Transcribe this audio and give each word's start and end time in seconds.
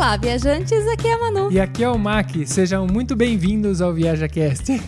Olá, 0.00 0.16
viajantes, 0.16 0.88
aqui 0.88 1.08
é 1.08 1.12
a 1.12 1.18
Manu. 1.18 1.52
E 1.52 1.60
aqui 1.60 1.84
é 1.84 1.88
o 1.90 1.98
Mac, 1.98 2.30
sejam 2.46 2.86
muito 2.86 3.14
bem-vindos 3.14 3.82
ao 3.82 3.92
ViajaCast. 3.92 4.80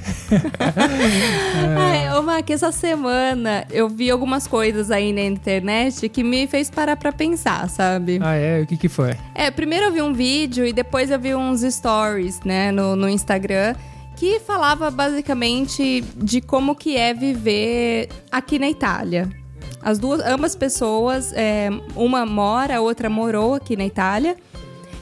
Ai, 1.78 2.16
ô 2.16 2.22
Mac, 2.22 2.48
essa 2.48 2.72
semana 2.72 3.66
eu 3.70 3.90
vi 3.90 4.10
algumas 4.10 4.46
coisas 4.46 4.90
aí 4.90 5.12
na 5.12 5.20
internet 5.20 6.08
que 6.08 6.24
me 6.24 6.46
fez 6.46 6.70
parar 6.70 6.96
pra 6.96 7.12
pensar, 7.12 7.68
sabe? 7.68 8.20
Ah, 8.22 8.36
é? 8.36 8.62
O 8.62 8.66
que 8.66 8.78
que 8.78 8.88
foi? 8.88 9.14
É, 9.34 9.50
primeiro 9.50 9.84
eu 9.84 9.92
vi 9.92 10.00
um 10.00 10.14
vídeo 10.14 10.64
e 10.64 10.72
depois 10.72 11.10
eu 11.10 11.20
vi 11.20 11.34
uns 11.34 11.60
stories, 11.60 12.40
né, 12.40 12.72
no, 12.72 12.96
no 12.96 13.06
Instagram 13.06 13.74
que 14.16 14.40
falava 14.40 14.90
basicamente 14.90 16.00
de 16.16 16.40
como 16.40 16.74
que 16.74 16.96
é 16.96 17.12
viver 17.12 18.08
aqui 18.30 18.58
na 18.58 18.70
Itália. 18.70 19.28
As 19.82 19.98
duas, 19.98 20.24
ambas 20.24 20.56
pessoas, 20.56 21.34
é, 21.34 21.68
uma 21.94 22.24
mora, 22.24 22.78
a 22.78 22.80
outra 22.80 23.10
morou 23.10 23.56
aqui 23.56 23.76
na 23.76 23.84
Itália 23.84 24.36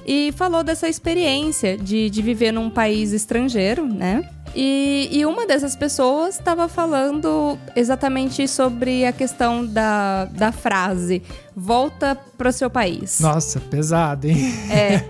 e 0.07 0.33
falou 0.37 0.63
dessa 0.63 0.89
experiência 0.89 1.77
de, 1.77 2.11
de 2.11 2.23
viver 2.23 2.53
num 2.53 2.71
país 2.71 3.13
estrangeiro, 3.13 3.87
né? 3.87 4.29
E, 4.55 5.09
e 5.13 5.25
uma 5.25 5.47
dessas 5.47 5.77
pessoas 5.77 6.37
estava 6.37 6.69
falando 6.69 7.57
exatamente 7.77 8.49
sobre 8.49 9.05
a 9.05 9.13
questão 9.13 9.65
da, 9.65 10.25
da 10.25 10.51
frase 10.51 11.23
volta 11.55 12.19
para 12.37 12.49
o 12.49 12.53
seu 12.53 12.69
país. 12.69 13.21
Nossa, 13.21 13.61
pesado, 13.61 14.27
hein? 14.27 14.53
É. 14.71 15.05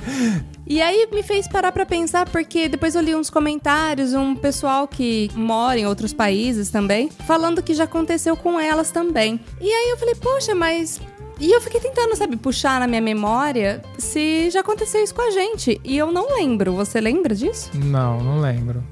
E 0.70 0.80
aí 0.80 1.08
me 1.10 1.20
fez 1.20 1.48
parar 1.48 1.72
para 1.72 1.84
pensar, 1.84 2.28
porque 2.28 2.68
depois 2.68 2.94
eu 2.94 3.02
li 3.02 3.12
uns 3.12 3.28
comentários, 3.28 4.14
um 4.14 4.36
pessoal 4.36 4.86
que 4.86 5.28
mora 5.34 5.80
em 5.80 5.84
outros 5.84 6.12
países 6.12 6.70
também, 6.70 7.10
falando 7.26 7.60
que 7.60 7.74
já 7.74 7.82
aconteceu 7.82 8.36
com 8.36 8.60
elas 8.60 8.92
também. 8.92 9.40
E 9.60 9.68
aí 9.68 9.90
eu 9.90 9.96
falei, 9.96 10.14
poxa, 10.14 10.54
mas 10.54 11.00
e 11.40 11.50
eu 11.50 11.60
fiquei 11.60 11.80
tentando, 11.80 12.14
sabe, 12.14 12.36
puxar 12.36 12.78
na 12.78 12.86
minha 12.86 13.00
memória 13.00 13.82
se 13.98 14.50
já 14.50 14.60
aconteceu 14.60 15.02
isso 15.02 15.14
com 15.14 15.22
a 15.22 15.30
gente. 15.30 15.80
E 15.82 15.96
eu 15.96 16.12
não 16.12 16.36
lembro. 16.36 16.74
Você 16.74 17.00
lembra 17.00 17.34
disso? 17.34 17.70
Não, 17.74 18.22
não 18.22 18.40
lembro. 18.40 18.84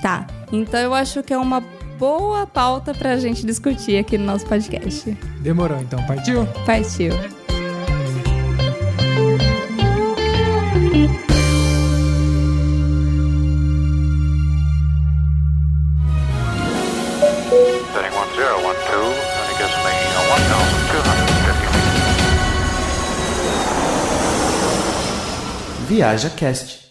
Tá. 0.00 0.26
Então 0.52 0.78
eu 0.78 0.94
acho 0.94 1.22
que 1.24 1.32
é 1.32 1.38
uma 1.38 1.60
boa 1.98 2.46
pauta 2.46 2.94
pra 2.94 3.16
gente 3.16 3.44
discutir 3.44 3.98
aqui 3.98 4.16
no 4.16 4.24
nosso 4.24 4.46
podcast. 4.46 5.10
Demorou, 5.40 5.80
então. 5.80 6.00
Partiu? 6.06 6.46
Partiu. 6.64 7.12
Feet. 25.88 26.87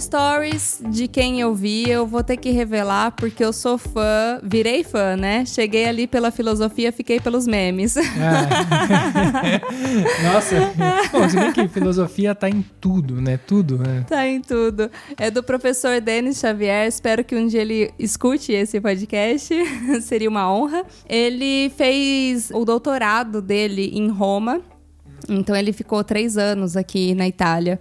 Stories 0.00 0.80
de 0.90 1.08
quem 1.08 1.40
eu 1.40 1.54
vi, 1.54 1.88
eu 1.88 2.06
vou 2.06 2.22
ter 2.22 2.36
que 2.36 2.50
revelar 2.50 3.12
porque 3.12 3.44
eu 3.44 3.52
sou 3.52 3.78
fã, 3.78 4.40
virei 4.42 4.82
fã, 4.84 5.16
né? 5.16 5.44
Cheguei 5.46 5.86
ali 5.86 6.06
pela 6.06 6.30
filosofia, 6.30 6.92
fiquei 6.92 7.20
pelos 7.20 7.46
memes. 7.46 7.96
Ah. 7.96 9.60
Nossa. 10.32 10.56
Bom, 11.12 11.28
se 11.28 11.36
bem 11.36 11.52
que 11.52 11.68
filosofia 11.68 12.34
tá 12.34 12.48
em 12.48 12.64
tudo, 12.80 13.20
né? 13.20 13.36
Tudo, 13.36 13.78
né? 13.78 14.04
Tá 14.08 14.26
em 14.26 14.40
tudo. 14.40 14.90
É 15.16 15.30
do 15.30 15.42
professor 15.42 16.00
Denis 16.00 16.38
Xavier. 16.38 16.86
Espero 16.86 17.24
que 17.24 17.36
um 17.36 17.46
dia 17.46 17.62
ele 17.62 17.92
escute 17.98 18.52
esse 18.52 18.80
podcast. 18.80 19.54
Seria 20.02 20.28
uma 20.28 20.52
honra. 20.52 20.84
Ele 21.08 21.70
fez 21.76 22.50
o 22.52 22.64
doutorado 22.64 23.40
dele 23.40 23.90
em 23.94 24.08
Roma. 24.08 24.60
Então 25.28 25.56
ele 25.56 25.72
ficou 25.72 26.02
três 26.04 26.36
anos 26.36 26.76
aqui 26.76 27.14
na 27.14 27.26
Itália. 27.26 27.80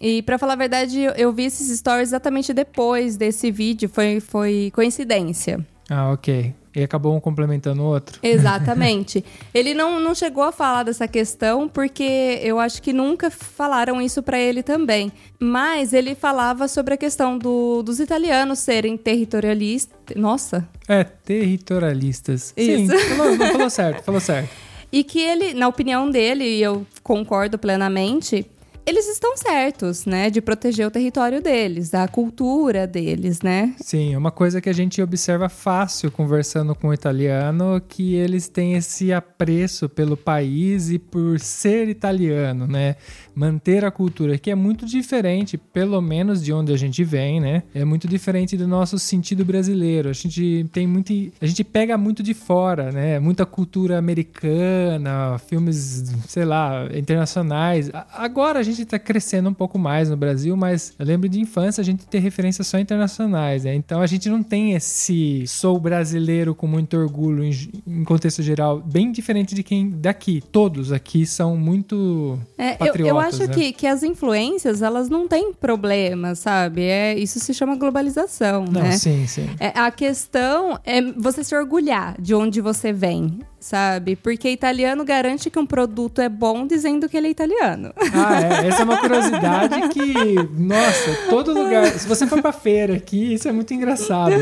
E 0.00 0.22
pra 0.22 0.38
falar 0.38 0.54
a 0.54 0.56
verdade, 0.56 1.00
eu- 1.16 1.32
vi 1.32 1.44
esses 1.44 1.76
stories 1.78 2.08
exatamente 2.08 2.52
depois 2.54 3.16
desse 3.16 3.50
vídeo. 3.50 3.88
Foi, 3.88 4.18
foi 4.20 4.70
coincidência. 4.74 5.64
Ah, 5.90 6.10
ok. 6.12 6.54
E 6.74 6.84
acabou 6.84 7.16
um 7.16 7.20
complementando 7.20 7.82
o 7.82 7.84
outro. 7.84 8.20
Exatamente. 8.22 9.24
ele 9.52 9.74
não, 9.74 9.98
não 9.98 10.14
chegou 10.14 10.44
a 10.44 10.52
falar 10.52 10.84
dessa 10.84 11.08
questão 11.08 11.68
porque 11.68 12.38
eu 12.42 12.60
acho 12.60 12.80
que 12.80 12.92
nunca 12.92 13.28
falaram 13.28 14.00
isso 14.00 14.22
pra 14.22 14.38
ele 14.38 14.62
também. 14.62 15.10
Mas 15.38 15.92
ele 15.92 16.14
falava 16.14 16.68
sobre 16.68 16.94
a 16.94 16.96
questão 16.96 17.36
do- 17.36 17.82
dos 17.82 17.98
italianos 17.98 18.60
serem 18.60 18.96
territorialistas. 18.96 20.16
Nossa. 20.16 20.66
É, 20.88 21.02
territorialistas. 21.02 22.54
Sim, 22.56 22.84
Isso. 22.84 22.98
falou, 23.16 23.36
não, 23.36 23.46
falou 23.52 23.70
certo, 23.70 24.02
falou 24.04 24.20
certo. 24.20 24.50
E 24.92 25.04
que 25.04 25.20
ele, 25.20 25.54
na 25.54 25.68
opinião 25.68 26.10
dele, 26.10 26.44
e 26.44 26.62
eu 26.62 26.86
concordo 27.02 27.58
plenamente, 27.58 28.46
eles 28.86 29.08
estão 29.08 29.36
certos, 29.36 30.04
né? 30.06 30.30
De 30.30 30.40
proteger 30.40 30.86
o 30.86 30.90
território 30.90 31.42
deles, 31.42 31.94
a 31.94 32.06
cultura 32.08 32.86
deles, 32.86 33.40
né? 33.40 33.74
Sim, 33.80 34.14
é 34.14 34.18
uma 34.18 34.30
coisa 34.30 34.60
que 34.60 34.68
a 34.68 34.72
gente 34.72 35.00
observa 35.00 35.48
fácil 35.48 36.10
conversando 36.10 36.74
com 36.74 36.88
o 36.88 36.94
italiano, 36.94 37.80
que 37.86 38.14
eles 38.14 38.48
têm 38.48 38.74
esse 38.74 39.12
apreço 39.12 39.88
pelo 39.88 40.16
país 40.16 40.90
e 40.90 40.98
por 40.98 41.38
ser 41.40 41.88
italiano, 41.88 42.66
né? 42.66 42.96
Manter 43.34 43.84
a 43.84 43.90
cultura, 43.90 44.36
que 44.38 44.50
é 44.50 44.54
muito 44.54 44.84
diferente, 44.84 45.56
pelo 45.56 46.00
menos 46.00 46.42
de 46.42 46.52
onde 46.52 46.72
a 46.72 46.76
gente 46.76 47.04
vem, 47.04 47.40
né? 47.40 47.62
É 47.74 47.84
muito 47.84 48.08
diferente 48.08 48.56
do 48.56 48.66
nosso 48.66 48.98
sentido 48.98 49.44
brasileiro. 49.44 50.08
A 50.08 50.12
gente 50.12 50.66
tem 50.72 50.86
muito, 50.86 51.12
a 51.40 51.46
gente 51.46 51.64
pega 51.64 51.96
muito 51.96 52.22
de 52.22 52.34
fora, 52.34 52.90
né? 52.90 53.18
Muita 53.18 53.46
cultura 53.46 53.98
americana, 53.98 55.38
filmes, 55.38 56.12
sei 56.28 56.44
lá, 56.44 56.88
internacionais. 56.94 57.90
Agora 58.12 58.58
a 58.58 58.62
gente 58.62 58.79
tá 58.84 58.98
crescendo 58.98 59.48
um 59.48 59.54
pouco 59.54 59.78
mais 59.78 60.10
no 60.10 60.16
Brasil, 60.16 60.56
mas 60.56 60.92
eu 60.98 61.06
lembro 61.06 61.28
de 61.28 61.40
infância 61.40 61.80
a 61.80 61.84
gente 61.84 62.06
ter 62.06 62.18
referências 62.18 62.66
só 62.66 62.78
internacionais, 62.78 63.64
né? 63.64 63.74
Então 63.74 64.00
a 64.00 64.06
gente 64.06 64.28
não 64.28 64.42
tem 64.42 64.72
esse 64.74 65.44
sou 65.46 65.78
brasileiro 65.78 66.54
com 66.54 66.66
muito 66.66 66.96
orgulho 66.96 67.44
em, 67.44 67.52
em 67.86 68.04
contexto 68.04 68.42
geral, 68.42 68.80
bem 68.80 69.10
diferente 69.12 69.54
de 69.54 69.62
quem 69.62 69.90
daqui. 69.90 70.42
Todos 70.52 70.92
aqui 70.92 71.26
são 71.26 71.56
muito 71.56 72.38
É, 72.58 72.74
eu, 72.74 72.78
patriotas, 72.78 73.06
eu 73.08 73.18
acho 73.18 73.46
né? 73.48 73.54
que, 73.54 73.72
que 73.72 73.86
as 73.86 74.02
influências, 74.02 74.82
elas 74.82 75.08
não 75.08 75.26
têm 75.28 75.52
problema, 75.52 76.34
sabe? 76.34 76.82
É, 76.82 77.18
isso 77.18 77.38
se 77.40 77.52
chama 77.54 77.76
globalização, 77.76 78.64
Não, 78.64 78.82
né? 78.82 78.92
sim, 78.92 79.26
sim. 79.26 79.48
É, 79.58 79.68
a 79.78 79.90
questão 79.90 80.78
é 80.84 81.00
você 81.02 81.42
se 81.44 81.54
orgulhar 81.54 82.20
de 82.20 82.34
onde 82.34 82.60
você 82.60 82.92
vem, 82.92 83.40
sabe? 83.60 84.16
Porque 84.16 84.48
italiano 84.50 85.04
garante 85.04 85.50
que 85.50 85.58
um 85.58 85.66
produto 85.66 86.20
é 86.20 86.28
bom 86.28 86.66
dizendo 86.66 87.08
que 87.08 87.16
ele 87.16 87.28
é 87.28 87.30
italiano. 87.30 87.92
Ah, 88.14 88.62
é. 88.64 88.66
Essa 88.68 88.80
é 88.80 88.84
uma 88.84 88.98
curiosidade 88.98 89.88
que, 89.90 90.14
nossa, 90.58 91.28
todo 91.28 91.52
lugar. 91.52 91.86
Se 91.86 92.08
você 92.08 92.26
for 92.26 92.40
pra 92.40 92.52
feira 92.52 92.96
aqui, 92.96 93.34
isso 93.34 93.46
é 93.46 93.52
muito 93.52 93.72
engraçado. 93.74 94.32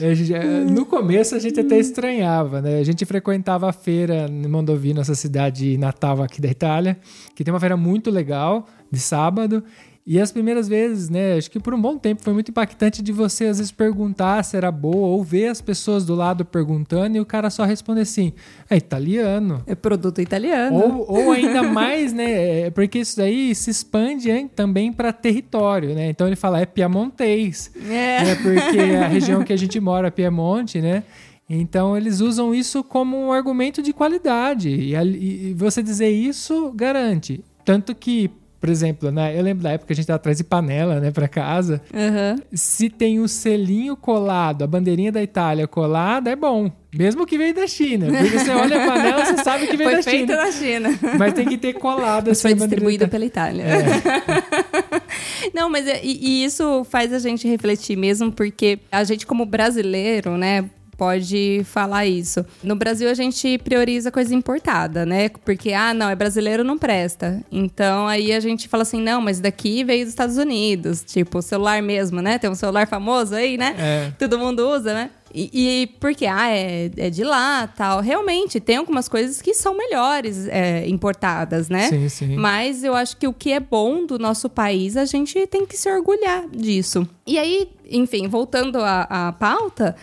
É, 0.00 0.64
No 0.68 0.84
começo 0.84 1.34
a 1.36 1.38
gente 1.38 1.60
até 1.60 1.78
estranhava, 1.78 2.60
né? 2.60 2.80
A 2.80 2.84
gente 2.84 3.04
frequentava 3.04 3.70
a 3.70 3.72
feira 3.72 4.26
em 4.28 4.48
Mondovì, 4.48 4.92
nossa 4.92 5.14
cidade 5.14 5.78
natal 5.78 6.22
aqui 6.22 6.40
da 6.40 6.48
Itália, 6.48 6.98
que 7.34 7.44
tem 7.44 7.54
uma 7.54 7.60
feira 7.60 7.76
muito 7.76 8.10
legal, 8.10 8.66
de 8.90 8.98
sábado. 8.98 9.62
E 10.08 10.20
as 10.20 10.30
primeiras 10.30 10.68
vezes, 10.68 11.10
né? 11.10 11.34
Acho 11.36 11.50
que 11.50 11.58
por 11.58 11.74
um 11.74 11.80
bom 11.80 11.98
tempo 11.98 12.22
foi 12.22 12.32
muito 12.32 12.50
impactante 12.52 13.02
de 13.02 13.10
você 13.10 13.46
às 13.46 13.58
vezes 13.58 13.72
perguntar 13.72 14.40
se 14.44 14.56
era 14.56 14.70
boa 14.70 15.08
ou 15.08 15.24
ver 15.24 15.48
as 15.48 15.60
pessoas 15.60 16.04
do 16.06 16.14
lado 16.14 16.44
perguntando 16.44 17.16
e 17.16 17.20
o 17.20 17.26
cara 17.26 17.50
só 17.50 17.64
responder 17.64 18.02
assim: 18.02 18.32
é 18.70 18.76
italiano. 18.76 19.64
É 19.66 19.74
produto 19.74 20.20
italiano. 20.20 20.76
Ou, 20.76 21.06
ou 21.24 21.32
ainda 21.32 21.60
mais, 21.64 22.12
né? 22.12 22.66
é, 22.66 22.70
Porque 22.70 23.00
isso 23.00 23.16
daí 23.16 23.52
se 23.52 23.68
expande 23.70 24.30
hein, 24.30 24.48
também 24.54 24.92
para 24.92 25.12
território, 25.12 25.92
né? 25.92 26.08
Então 26.08 26.26
ele 26.28 26.36
fala 26.36 26.60
é 26.60 26.66
piemontês, 26.66 27.72
É. 27.76 28.22
né? 28.22 28.34
Porque 28.36 28.78
a 29.02 29.08
região 29.08 29.42
que 29.42 29.52
a 29.52 29.56
gente 29.58 29.80
mora, 29.80 30.10
Piemonte, 30.10 30.80
né? 30.80 31.02
Então 31.50 31.96
eles 31.96 32.20
usam 32.20 32.54
isso 32.54 32.84
como 32.84 33.16
um 33.16 33.32
argumento 33.32 33.82
de 33.82 33.92
qualidade. 33.92 34.68
E, 34.68 34.94
e 34.94 35.54
você 35.54 35.82
dizer 35.82 36.10
isso 36.10 36.72
garante. 36.76 37.42
Tanto 37.64 37.94
que, 37.94 38.30
por 38.66 38.72
exemplo, 38.72 39.10
né? 39.12 39.38
Eu 39.38 39.42
lembro 39.42 39.62
da 39.62 39.70
época 39.70 39.86
que 39.86 39.92
a 39.92 39.96
gente 39.96 40.06
tava 40.06 40.16
atrás 40.16 40.36
de 40.38 40.44
panela, 40.44 40.98
né, 40.98 41.10
para 41.12 41.28
casa. 41.28 41.80
Aham. 41.94 42.36
Se 42.52 42.90
tem 42.90 43.20
o 43.20 43.28
selinho 43.28 43.96
colado, 43.96 44.62
a 44.64 44.66
bandeirinha 44.66 45.12
da 45.12 45.22
Itália 45.22 45.68
colada, 45.68 46.30
é 46.30 46.34
bom. 46.36 46.70
Mesmo 46.92 47.26
que 47.26 47.36
veio 47.38 47.54
da 47.54 47.66
China. 47.66 48.06
Porque 48.06 48.38
você 48.38 48.50
olha 48.50 48.82
a 48.82 48.86
panela, 48.86 49.24
você 49.24 49.44
sabe 49.44 49.66
que 49.66 49.76
veio 49.76 49.90
Foi 49.90 49.98
da 49.98 50.02
feito 50.02 50.30
China. 50.32 50.44
na 50.44 50.52
China. 50.52 50.98
Mas 51.18 51.32
tem 51.34 51.46
que 51.46 51.58
ter 51.58 51.74
colado 51.74 52.28
Mas 52.28 52.38
assim, 52.38 52.42
foi 52.42 52.50
a 52.52 52.54
bandeira 52.54 52.68
distribuído 52.68 53.04
da- 53.04 53.10
pela 53.10 53.24
Itália. 53.24 53.62
É. 53.62 55.50
Não, 55.54 55.68
mas 55.70 55.86
é- 55.86 56.00
e, 56.02 56.18
e 56.42 56.44
isso 56.44 56.84
faz 56.84 57.12
a 57.12 57.18
gente 57.18 57.46
refletir 57.46 57.96
mesmo, 57.96 58.32
porque 58.32 58.78
a 58.90 59.04
gente, 59.04 59.26
como 59.26 59.44
brasileiro, 59.46 60.36
né? 60.36 60.64
Pode 60.96 61.62
falar 61.64 62.06
isso. 62.06 62.44
No 62.62 62.74
Brasil 62.74 63.08
a 63.08 63.14
gente 63.14 63.58
prioriza 63.58 64.10
coisa 64.10 64.34
importada, 64.34 65.04
né? 65.04 65.28
Porque, 65.28 65.72
ah, 65.72 65.92
não, 65.92 66.08
é 66.08 66.14
brasileiro, 66.14 66.64
não 66.64 66.78
presta. 66.78 67.42
Então 67.50 68.06
aí 68.06 68.32
a 68.32 68.40
gente 68.40 68.68
fala 68.68 68.82
assim, 68.82 69.00
não, 69.00 69.20
mas 69.20 69.40
daqui 69.40 69.84
veio 69.84 70.04
dos 70.04 70.10
Estados 70.10 70.36
Unidos. 70.36 71.02
Tipo, 71.04 71.38
o 71.38 71.42
celular 71.42 71.82
mesmo, 71.82 72.20
né? 72.20 72.38
Tem 72.38 72.50
um 72.50 72.54
celular 72.54 72.86
famoso 72.86 73.34
aí, 73.34 73.56
né? 73.56 73.74
É. 73.78 74.12
Todo 74.18 74.38
mundo 74.38 74.68
usa, 74.68 74.94
né? 74.94 75.10
E, 75.34 75.50
e 75.82 75.86
porque, 76.00 76.24
ah, 76.24 76.48
é, 76.48 76.90
é 76.96 77.10
de 77.10 77.22
lá, 77.22 77.66
tal. 77.66 78.00
Realmente, 78.00 78.58
tem 78.58 78.76
algumas 78.76 79.06
coisas 79.06 79.42
que 79.42 79.52
são 79.52 79.76
melhores 79.76 80.46
é, 80.48 80.88
importadas, 80.88 81.68
né? 81.68 81.90
Sim, 81.90 82.08
sim. 82.08 82.36
Mas 82.36 82.82
eu 82.82 82.94
acho 82.94 83.18
que 83.18 83.28
o 83.28 83.34
que 83.34 83.52
é 83.52 83.60
bom 83.60 84.06
do 84.06 84.18
nosso 84.18 84.48
país, 84.48 84.96
a 84.96 85.04
gente 85.04 85.46
tem 85.46 85.66
que 85.66 85.76
se 85.76 85.90
orgulhar 85.90 86.48
disso. 86.48 87.06
E 87.26 87.38
aí, 87.38 87.68
enfim, 87.90 88.28
voltando 88.28 88.78
à, 88.78 89.28
à 89.28 89.32
pauta, 89.32 89.94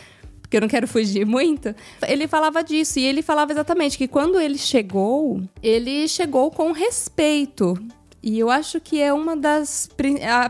porque 0.53 0.57
eu 0.57 0.61
não 0.61 0.67
quero 0.67 0.87
fugir 0.87 1.25
muito, 1.25 1.73
ele 2.07 2.27
falava 2.27 2.63
disso. 2.63 2.99
E 2.99 3.05
ele 3.05 3.23
falava 3.23 3.51
exatamente 3.51 3.97
que 3.97 4.07
quando 4.07 4.39
ele 4.39 4.57
chegou, 4.57 5.41
ele 5.63 6.07
chegou 6.07 6.51
com 6.51 6.71
respeito. 6.71 7.73
E 8.23 8.39
eu 8.39 8.49
acho 8.49 8.79
que 8.79 9.01
é 9.01 9.11
uma 9.11 9.35
das. 9.35 9.89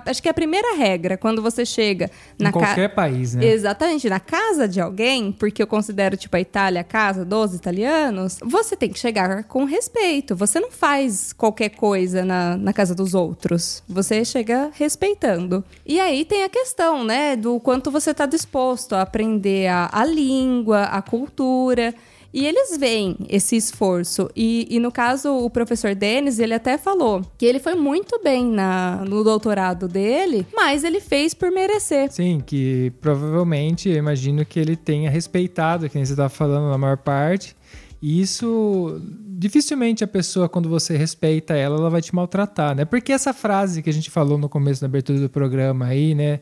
Acho 0.05 0.21
que 0.21 0.27
é 0.27 0.31
a 0.31 0.33
primeira 0.33 0.75
regra 0.75 1.17
quando 1.17 1.41
você 1.41 1.65
chega 1.65 2.11
na 2.39 2.49
em 2.49 2.51
ca- 2.51 2.59
qualquer 2.59 2.93
país, 2.93 3.33
né? 3.33 3.45
Exatamente, 3.47 4.07
na 4.07 4.19
casa 4.19 4.67
de 4.67 4.79
alguém, 4.79 5.31
porque 5.31 5.63
eu 5.63 5.65
considero, 5.65 6.15
tipo, 6.15 6.35
a 6.35 6.39
Itália 6.39 6.81
a 6.81 6.83
casa 6.83 7.25
dos 7.25 7.55
italianos, 7.55 8.37
você 8.43 8.75
tem 8.75 8.89
que 8.89 8.99
chegar 8.99 9.43
com 9.45 9.63
respeito. 9.65 10.35
Você 10.35 10.59
não 10.59 10.69
faz 10.69 11.33
qualquer 11.33 11.69
coisa 11.69 12.23
na, 12.23 12.55
na 12.57 12.71
casa 12.73 12.93
dos 12.93 13.15
outros. 13.15 13.81
Você 13.89 14.23
chega 14.23 14.69
respeitando. 14.73 15.63
E 15.85 15.99
aí 15.99 16.25
tem 16.25 16.43
a 16.43 16.49
questão, 16.49 17.03
né, 17.03 17.35
do 17.35 17.59
quanto 17.59 17.89
você 17.89 18.13
tá 18.13 18.25
disposto 18.27 18.93
a 18.93 19.01
aprender 19.01 19.67
a, 19.67 19.89
a 19.91 20.05
língua, 20.05 20.83
a 20.83 21.01
cultura. 21.01 21.93
E 22.33 22.45
eles 22.45 22.77
veem 22.77 23.15
esse 23.29 23.55
esforço. 23.55 24.29
E, 24.35 24.67
e 24.69 24.79
no 24.79 24.91
caso, 24.91 25.29
o 25.29 25.49
professor 25.49 25.93
Denis, 25.93 26.39
ele 26.39 26.53
até 26.53 26.77
falou 26.77 27.21
que 27.37 27.45
ele 27.45 27.59
foi 27.59 27.75
muito 27.75 28.19
bem 28.23 28.45
na, 28.45 29.03
no 29.07 29.23
doutorado 29.23 29.87
dele, 29.87 30.47
mas 30.53 30.83
ele 30.83 30.99
fez 30.99 31.33
por 31.33 31.51
merecer. 31.51 32.11
Sim, 32.11 32.41
que 32.43 32.91
provavelmente 32.99 33.87
eu 33.87 33.97
imagino 33.97 34.43
que 34.43 34.59
ele 34.59 34.75
tenha 34.75 35.11
respeitado, 35.11 35.87
que 35.87 35.95
nem 35.95 36.05
você 36.05 36.13
estava 36.13 36.29
falando 36.29 36.71
na 36.71 36.77
maior 36.77 36.97
parte. 36.97 37.55
E 38.01 38.19
isso 38.19 38.99
dificilmente 39.37 40.03
a 40.03 40.07
pessoa, 40.07 40.49
quando 40.49 40.69
você 40.69 40.97
respeita 40.97 41.53
ela, 41.53 41.77
ela 41.77 41.89
vai 41.89 42.01
te 42.01 42.13
maltratar, 42.15 42.75
né? 42.75 42.85
Porque 42.85 43.11
essa 43.11 43.33
frase 43.33 43.81
que 43.81 43.89
a 43.89 43.93
gente 43.93 44.09
falou 44.09 44.37
no 44.37 44.49
começo 44.49 44.81
da 44.81 44.87
abertura 44.87 45.19
do 45.19 45.29
programa 45.29 45.85
aí, 45.85 46.15
né? 46.15 46.39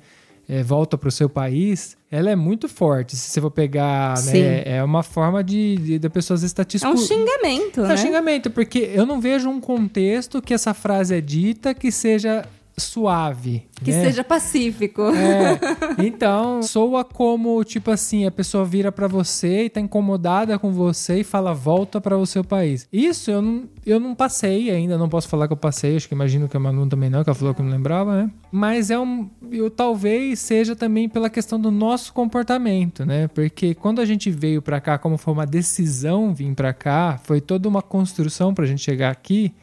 É, 0.51 0.61
volta 0.61 0.97
para 0.97 1.07
o 1.07 1.11
seu 1.11 1.29
país, 1.29 1.95
ela 2.11 2.29
é 2.29 2.35
muito 2.35 2.67
forte. 2.67 3.15
Se 3.15 3.29
você 3.31 3.39
for 3.39 3.49
pegar, 3.51 4.21
né? 4.25 4.63
É 4.65 4.83
uma 4.83 5.01
forma 5.01 5.41
de, 5.41 5.77
de 5.77 5.97
da 5.99 6.09
pessoa 6.09 6.35
às 6.35 6.41
vezes 6.41 6.51
estar 6.51 6.65
te 6.65 6.83
É 6.83 6.89
um 6.89 6.97
xingamento, 6.97 7.79
É 7.79 7.87
né? 7.87 7.93
um 7.93 7.97
xingamento, 7.97 8.51
porque 8.51 8.79
eu 8.93 9.05
não 9.05 9.21
vejo 9.21 9.47
um 9.49 9.61
contexto 9.61 10.41
que 10.41 10.53
essa 10.53 10.73
frase 10.73 11.15
é 11.15 11.21
dita 11.21 11.73
que 11.73 11.89
seja 11.89 12.45
suave. 12.77 13.63
Que 13.83 13.91
né? 13.91 14.03
seja 14.03 14.23
pacífico. 14.23 15.01
É, 15.01 15.59
então, 16.05 16.61
soa 16.61 17.03
como, 17.03 17.63
tipo 17.63 17.91
assim, 17.91 18.25
a 18.25 18.31
pessoa 18.31 18.63
vira 18.63 18.91
pra 18.91 19.07
você 19.07 19.65
e 19.65 19.69
tá 19.69 19.79
incomodada 19.79 20.57
com 20.59 20.71
você 20.71 21.21
e 21.21 21.23
fala, 21.23 21.53
volta 21.53 21.99
para 21.99 22.17
o 22.17 22.25
seu 22.25 22.43
país. 22.43 22.87
Isso 22.91 23.31
eu 23.31 23.41
não, 23.41 23.63
eu 23.85 23.99
não 23.99 24.13
passei 24.13 24.69
ainda, 24.69 24.97
não 24.97 25.09
posso 25.09 25.27
falar 25.27 25.47
que 25.47 25.53
eu 25.53 25.57
passei, 25.57 25.95
acho 25.95 26.07
que 26.07 26.13
imagino 26.13 26.47
que 26.47 26.55
a 26.55 26.59
Manu 26.59 26.87
também 26.87 27.09
não, 27.09 27.23
que 27.23 27.29
ela 27.29 27.37
falou 27.37 27.53
que 27.53 27.61
não 27.61 27.69
lembrava, 27.69 28.23
né? 28.23 28.31
Mas 28.51 28.91
é 28.91 28.99
um, 28.99 29.29
eu 29.51 29.69
talvez 29.69 30.39
seja 30.39 30.75
também 30.75 31.09
pela 31.09 31.29
questão 31.29 31.59
do 31.59 31.71
nosso 31.71 32.13
comportamento, 32.13 33.05
né? 33.05 33.27
Porque 33.27 33.73
quando 33.73 33.99
a 33.99 34.05
gente 34.05 34.29
veio 34.29 34.61
pra 34.61 34.79
cá, 34.79 34.97
como 34.97 35.17
foi 35.17 35.33
uma 35.33 35.45
decisão 35.45 36.33
vir 36.33 36.53
pra 36.53 36.73
cá, 36.73 37.19
foi 37.23 37.41
toda 37.41 37.67
uma 37.67 37.81
construção 37.81 38.53
pra 38.53 38.65
gente 38.65 38.81
chegar 38.81 39.09
aqui, 39.09 39.53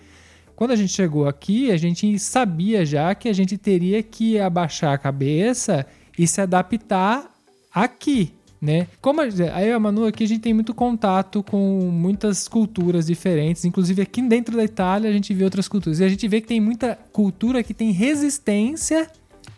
quando 0.58 0.72
a 0.72 0.76
gente 0.76 0.92
chegou 0.92 1.28
aqui, 1.28 1.70
a 1.70 1.76
gente 1.76 2.18
sabia 2.18 2.84
já 2.84 3.14
que 3.14 3.28
a 3.28 3.32
gente 3.32 3.56
teria 3.56 4.02
que 4.02 4.40
abaixar 4.40 4.92
a 4.92 4.98
cabeça 4.98 5.86
e 6.18 6.26
se 6.26 6.40
adaptar 6.40 7.30
aqui, 7.72 8.32
né? 8.60 8.88
Como 9.00 9.20
a, 9.20 9.26
aí 9.54 9.70
a 9.70 9.78
Manu 9.78 10.04
aqui 10.04 10.24
a 10.24 10.26
gente 10.26 10.40
tem 10.40 10.52
muito 10.52 10.74
contato 10.74 11.44
com 11.44 11.88
muitas 11.92 12.48
culturas 12.48 13.06
diferentes, 13.06 13.64
inclusive 13.64 14.02
aqui 14.02 14.20
dentro 14.20 14.56
da 14.56 14.64
Itália 14.64 15.08
a 15.08 15.12
gente 15.12 15.32
vê 15.32 15.44
outras 15.44 15.68
culturas 15.68 16.00
e 16.00 16.04
a 16.04 16.08
gente 16.08 16.26
vê 16.26 16.40
que 16.40 16.48
tem 16.48 16.60
muita 16.60 16.98
cultura 17.12 17.62
que 17.62 17.72
tem 17.72 17.92
resistência 17.92 19.08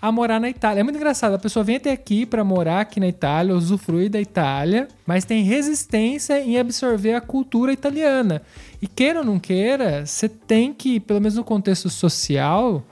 a 0.01 0.11
morar 0.11 0.41
na 0.41 0.49
Itália. 0.49 0.81
É 0.81 0.83
muito 0.83 0.97
engraçado, 0.97 1.35
a 1.35 1.39
pessoa 1.39 1.65
vem 1.65 1.77
até 1.77 1.93
aqui 1.93 2.27
para 2.27 2.43
morar 2.43 2.81
aqui 2.81 3.01
na 3.01 3.09
Itália, 3.09 3.55
usufruir 3.55 4.11
da 4.11 4.21
Itália, 4.21 4.89
mas 5.07 5.25
tem 5.25 5.43
resistência 5.43 6.41
em 6.43 6.59
absorver 6.59 7.15
a 7.15 7.21
cultura 7.21 7.73
italiana. 7.73 8.43
E 8.81 8.87
queira 8.87 9.21
ou 9.21 9.25
não 9.25 9.39
queira, 9.39 10.07
você 10.07 10.29
tem 10.29 10.73
que, 10.73 10.99
pelo 11.01 11.21
menos 11.21 11.37
no 11.37 11.45
contexto 11.45 11.91
social, 11.91 12.85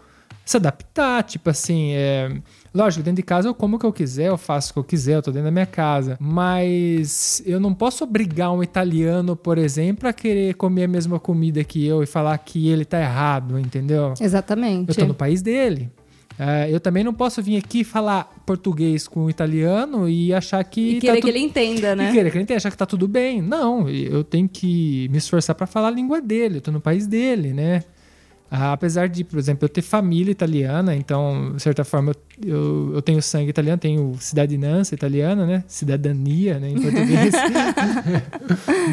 se 0.49 0.57
adaptar. 0.57 1.23
Tipo 1.25 1.51
assim, 1.51 1.93
é... 1.93 2.31
lógico, 2.75 3.03
dentro 3.03 3.17
de 3.17 3.23
casa 3.23 3.49
eu 3.49 3.55
como 3.55 3.77
o 3.77 3.79
que 3.79 3.87
eu 3.87 3.93
quiser, 3.93 4.29
eu 4.29 4.39
faço 4.39 4.71
o 4.71 4.73
que 4.75 4.79
eu 4.79 4.85
quiser, 4.85 5.17
eu 5.17 5.23
tô 5.23 5.31
dentro 5.31 5.47
da 5.47 5.51
minha 5.51 5.67
casa. 5.67 6.17
Mas 6.19 7.43
eu 7.45 7.61
não 7.61 7.75
posso 7.75 8.03
obrigar 8.05 8.53
um 8.53 8.63
italiano, 8.63 9.37
por 9.37 9.59
exemplo, 9.59 10.09
a 10.09 10.13
querer 10.13 10.55
comer 10.55 10.85
a 10.85 10.89
mesma 10.89 11.21
comida 11.21 11.63
que 11.63 11.87
eu 11.87 12.03
e 12.03 12.07
falar 12.07 12.37
que 12.39 12.69
ele 12.69 12.85
tá 12.85 13.01
errado, 13.01 13.59
entendeu? 13.59 14.15
Exatamente. 14.21 14.89
Eu 14.89 14.95
tô 14.95 15.05
no 15.05 15.15
país 15.15 15.43
dele. 15.43 15.91
É, 16.39 16.69
eu 16.71 16.79
também 16.79 17.03
não 17.03 17.13
posso 17.13 17.43
vir 17.43 17.57
aqui 17.57 17.83
falar 17.83 18.33
português 18.47 19.09
com 19.09 19.25
o 19.25 19.31
italiano 19.31 20.09
e 20.09 20.33
achar 20.33 20.63
que. 20.63 20.97
E 20.97 21.01
querer 21.01 21.17
tá 21.17 21.23
que 21.23 21.29
ele 21.29 21.41
entenda, 21.41 21.93
E 21.93 21.97
né? 21.97 22.13
querer 22.13 22.31
que 22.31 22.37
ele 22.37 22.45
entenda, 22.45 22.59
achar 22.59 22.71
que 22.71 22.77
tá 22.77 22.87
tudo 22.87 23.09
bem. 23.09 23.43
Não, 23.43 23.89
eu 23.89 24.23
tenho 24.23 24.49
que 24.49 25.09
me 25.11 25.19
esforçar 25.19 25.57
para 25.57 25.67
falar 25.67 25.89
a 25.89 25.91
língua 25.91 26.21
dele. 26.21 26.59
Eu 26.59 26.61
tô 26.61 26.71
no 26.71 26.81
país 26.81 27.07
dele, 27.07 27.53
né? 27.53 27.83
Ah, 28.51 28.73
apesar 28.73 29.09
de, 29.11 29.25
por 29.25 29.39
exemplo, 29.39 29.67
eu 29.67 29.69
ter 29.69 29.83
família 29.83 30.33
italiana, 30.33 30.97
então, 30.97 31.53
de 31.55 31.61
certa 31.63 31.85
forma, 31.85 32.13
eu, 32.43 32.55
eu, 32.55 32.95
eu 32.95 33.03
tenho 33.03 33.21
sangue 33.21 33.51
italiano, 33.51 33.77
tenho 33.79 34.17
cidadinança 34.19 34.95
italiana, 34.95 35.45
né? 35.45 35.65
Cidadania, 35.67 36.59
né? 36.59 36.71
Em 36.71 36.75
português. 36.81 37.35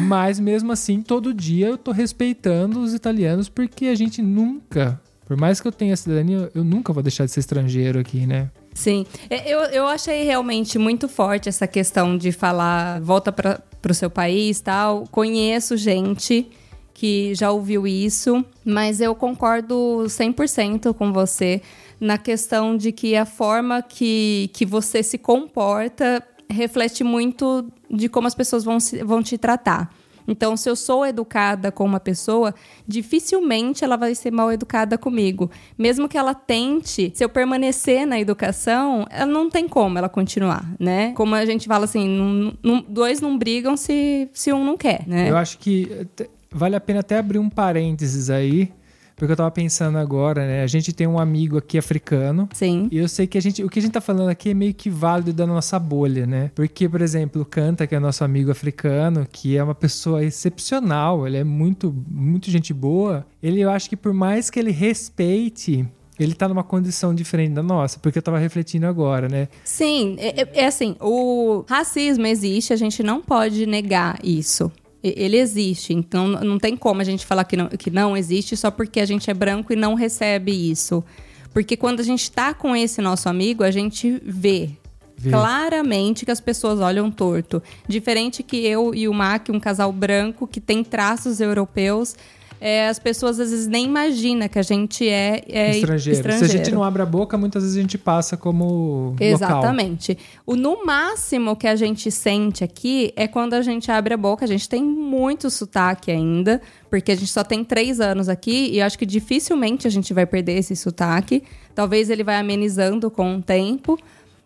Mas 0.06 0.38
mesmo 0.38 0.72
assim, 0.72 1.00
todo 1.00 1.32
dia 1.32 1.68
eu 1.68 1.78
tô 1.78 1.90
respeitando 1.90 2.80
os 2.80 2.92
italianos 2.92 3.48
porque 3.48 3.86
a 3.86 3.94
gente 3.94 4.20
nunca, 4.20 5.00
por 5.26 5.36
mais 5.36 5.60
que 5.60 5.66
eu 5.66 5.72
tenha 5.72 5.96
cidadania, 5.96 6.50
eu 6.54 6.62
nunca 6.62 6.92
vou 6.92 7.02
deixar 7.02 7.24
de 7.24 7.32
ser 7.32 7.40
estrangeiro 7.40 7.98
aqui, 7.98 8.24
né? 8.26 8.48
Sim. 8.72 9.04
É, 9.28 9.52
Eu, 9.52 9.60
eu 9.64 9.86
achei 9.88 10.22
realmente 10.22 10.78
muito 10.78 11.08
forte 11.08 11.48
essa 11.48 11.66
questão 11.66 12.16
de 12.16 12.30
falar 12.30 13.00
volta 13.00 13.32
para 13.32 13.60
o 13.90 13.94
seu 13.94 14.08
país 14.08 14.60
tal. 14.60 15.04
Conheço 15.10 15.76
gente 15.76 16.48
que 16.94 17.34
já 17.34 17.50
ouviu 17.50 17.86
isso, 17.86 18.44
mas 18.64 19.00
eu 19.00 19.14
concordo 19.14 20.04
100% 20.06 20.94
com 20.94 21.12
você 21.12 21.60
na 22.00 22.16
questão 22.16 22.76
de 22.76 22.92
que 22.92 23.16
a 23.16 23.26
forma 23.26 23.82
que, 23.82 24.48
que 24.52 24.64
você 24.64 25.02
se 25.02 25.18
comporta 25.18 26.22
reflete 26.48 27.02
muito 27.02 27.66
de 27.90 28.08
como 28.08 28.28
as 28.28 28.34
pessoas 28.34 28.62
vão, 28.62 28.78
se, 28.78 29.02
vão 29.02 29.22
te 29.22 29.36
tratar. 29.36 29.92
Então, 30.28 30.56
se 30.56 30.68
eu 30.68 30.74
sou 30.76 31.06
educada 31.06 31.70
com 31.70 31.84
uma 31.84 32.00
pessoa, 32.00 32.54
dificilmente 32.86 33.84
ela 33.84 33.96
vai 33.96 34.14
ser 34.14 34.30
mal 34.30 34.50
educada 34.52 34.98
comigo. 34.98 35.50
Mesmo 35.78 36.08
que 36.08 36.18
ela 36.18 36.34
tente, 36.34 37.12
se 37.14 37.24
eu 37.24 37.28
permanecer 37.28 38.06
na 38.06 38.18
educação, 38.18 39.06
ela 39.10 39.26
não 39.30 39.48
tem 39.50 39.68
como 39.68 39.98
ela 39.98 40.08
continuar, 40.08 40.68
né? 40.78 41.12
Como 41.12 41.34
a 41.34 41.44
gente 41.46 41.66
fala 41.68 41.84
assim, 41.84 42.52
dois 42.88 43.20
não 43.20 43.38
brigam 43.38 43.76
se, 43.76 44.28
se 44.32 44.52
um 44.52 44.64
não 44.64 44.76
quer, 44.76 45.06
né? 45.06 45.30
Eu 45.30 45.36
acho 45.36 45.58
que 45.58 45.88
até- 46.00 46.28
vale 46.50 46.74
a 46.76 46.80
pena 46.80 47.00
até 47.00 47.18
abrir 47.18 47.38
um 47.38 47.50
parênteses 47.50 48.30
aí, 48.30 48.72
porque 49.16 49.32
eu 49.32 49.36
tava 49.36 49.50
pensando 49.50 49.96
agora, 49.96 50.46
né? 50.46 50.62
A 50.62 50.66
gente 50.66 50.92
tem 50.92 51.06
um 51.06 51.18
amigo 51.18 51.56
aqui 51.56 51.78
africano. 51.78 52.48
Sim. 52.52 52.86
E 52.92 52.98
eu 52.98 53.08
sei 53.08 53.26
que 53.26 53.38
a 53.38 53.40
gente, 53.40 53.64
o 53.64 53.68
que 53.70 53.78
a 53.78 53.82
gente 53.82 53.92
tá 53.92 54.00
falando 54.00 54.28
aqui 54.28 54.50
é 54.50 54.54
meio 54.54 54.74
que 54.74 54.90
válido 54.90 55.32
da 55.32 55.46
nossa 55.46 55.78
bolha, 55.78 56.26
né? 56.26 56.50
Porque, 56.54 56.86
por 56.88 57.00
exemplo, 57.00 57.40
o 57.40 57.44
Canta, 57.46 57.86
que 57.86 57.94
é 57.94 57.98
nosso 57.98 58.22
amigo 58.22 58.50
africano, 58.50 59.26
que 59.32 59.56
é 59.56 59.62
uma 59.64 59.74
pessoa 59.74 60.22
excepcional, 60.22 61.26
ele 61.26 61.38
é 61.38 61.44
muito, 61.44 61.94
muito 62.08 62.50
gente 62.50 62.74
boa. 62.74 63.26
Ele, 63.42 63.60
eu 63.60 63.70
acho 63.70 63.88
que 63.88 63.96
por 63.96 64.12
mais 64.12 64.50
que 64.50 64.58
ele 64.58 64.70
respeite, 64.70 65.86
ele 66.18 66.34
tá 66.34 66.48
numa 66.48 66.64
condição 66.64 67.14
diferente 67.14 67.52
da 67.54 67.62
nossa, 67.62 67.98
porque 67.98 68.18
eu 68.18 68.22
tava 68.22 68.38
refletindo 68.38 68.86
agora, 68.86 69.28
né? 69.28 69.48
Sim, 69.64 70.16
é, 70.18 70.42
é- 70.42 70.48
é 70.62 70.66
assim, 70.66 70.96
o 71.00 71.64
racismo 71.68 72.26
existe, 72.26 72.72
a 72.72 72.76
gente 72.76 73.02
não 73.02 73.20
pode 73.22 73.66
negar 73.66 74.18
isso. 74.22 74.70
Ele 75.16 75.36
existe, 75.36 75.92
então 75.92 76.26
não 76.26 76.58
tem 76.58 76.76
como 76.76 77.00
a 77.00 77.04
gente 77.04 77.26
falar 77.26 77.44
que 77.44 77.56
não, 77.56 77.68
que 77.68 77.90
não 77.90 78.16
existe 78.16 78.56
só 78.56 78.70
porque 78.70 79.00
a 79.00 79.04
gente 79.04 79.30
é 79.30 79.34
branco 79.34 79.72
e 79.72 79.76
não 79.76 79.94
recebe 79.94 80.52
isso. 80.52 81.04
Porque 81.52 81.76
quando 81.76 82.00
a 82.00 82.02
gente 82.02 82.30
tá 82.30 82.52
com 82.52 82.74
esse 82.76 83.00
nosso 83.00 83.28
amigo, 83.28 83.62
a 83.62 83.70
gente 83.70 84.20
vê. 84.24 84.70
Vê. 85.16 85.30
Claramente 85.30 86.26
que 86.26 86.30
as 86.30 86.40
pessoas 86.40 86.80
olham 86.80 87.10
torto. 87.10 87.62
Diferente 87.88 88.42
que 88.42 88.58
eu 88.58 88.94
e 88.94 89.08
o 89.08 89.14
Mac, 89.14 89.48
um 89.48 89.58
casal 89.58 89.90
branco 89.90 90.46
que 90.46 90.60
tem 90.60 90.84
traços 90.84 91.40
europeus, 91.40 92.14
é, 92.60 92.88
as 92.88 92.98
pessoas 92.98 93.38
às 93.38 93.50
vezes 93.50 93.66
nem 93.66 93.84
imaginam 93.84 94.48
que 94.48 94.58
a 94.58 94.62
gente 94.62 95.06
é, 95.08 95.42
é 95.48 95.76
estrangeiro. 95.76 96.18
estrangeiro. 96.18 96.52
Se 96.52 96.54
a 96.54 96.64
gente 96.64 96.74
não 96.74 96.82
abre 96.82 97.02
a 97.02 97.06
boca, 97.06 97.36
muitas 97.36 97.62
vezes 97.62 97.76
a 97.76 97.80
gente 97.80 97.98
passa 97.98 98.36
como 98.36 99.10
local. 99.10 99.26
Exatamente. 99.26 100.18
O, 100.44 100.56
no 100.56 100.84
máximo 100.84 101.54
que 101.54 101.66
a 101.66 101.76
gente 101.76 102.10
sente 102.10 102.64
aqui 102.64 103.12
é 103.16 103.28
quando 103.28 103.54
a 103.54 103.62
gente 103.62 103.90
abre 103.90 104.14
a 104.14 104.16
boca. 104.16 104.44
A 104.44 104.48
gente 104.48 104.68
tem 104.68 104.82
muito 104.82 105.50
sotaque 105.50 106.10
ainda, 106.10 106.60
porque 106.88 107.12
a 107.12 107.14
gente 107.14 107.30
só 107.30 107.44
tem 107.44 107.62
três 107.62 108.00
anos 108.00 108.28
aqui 108.28 108.70
e 108.72 108.78
eu 108.78 108.86
acho 108.86 108.98
que 108.98 109.06
dificilmente 109.06 109.86
a 109.86 109.90
gente 109.90 110.12
vai 110.14 110.26
perder 110.26 110.58
esse 110.58 110.74
sotaque. 110.74 111.42
Talvez 111.74 112.08
ele 112.08 112.24
vai 112.24 112.36
amenizando 112.36 113.10
com 113.10 113.36
o 113.36 113.42
tempo. 113.42 113.98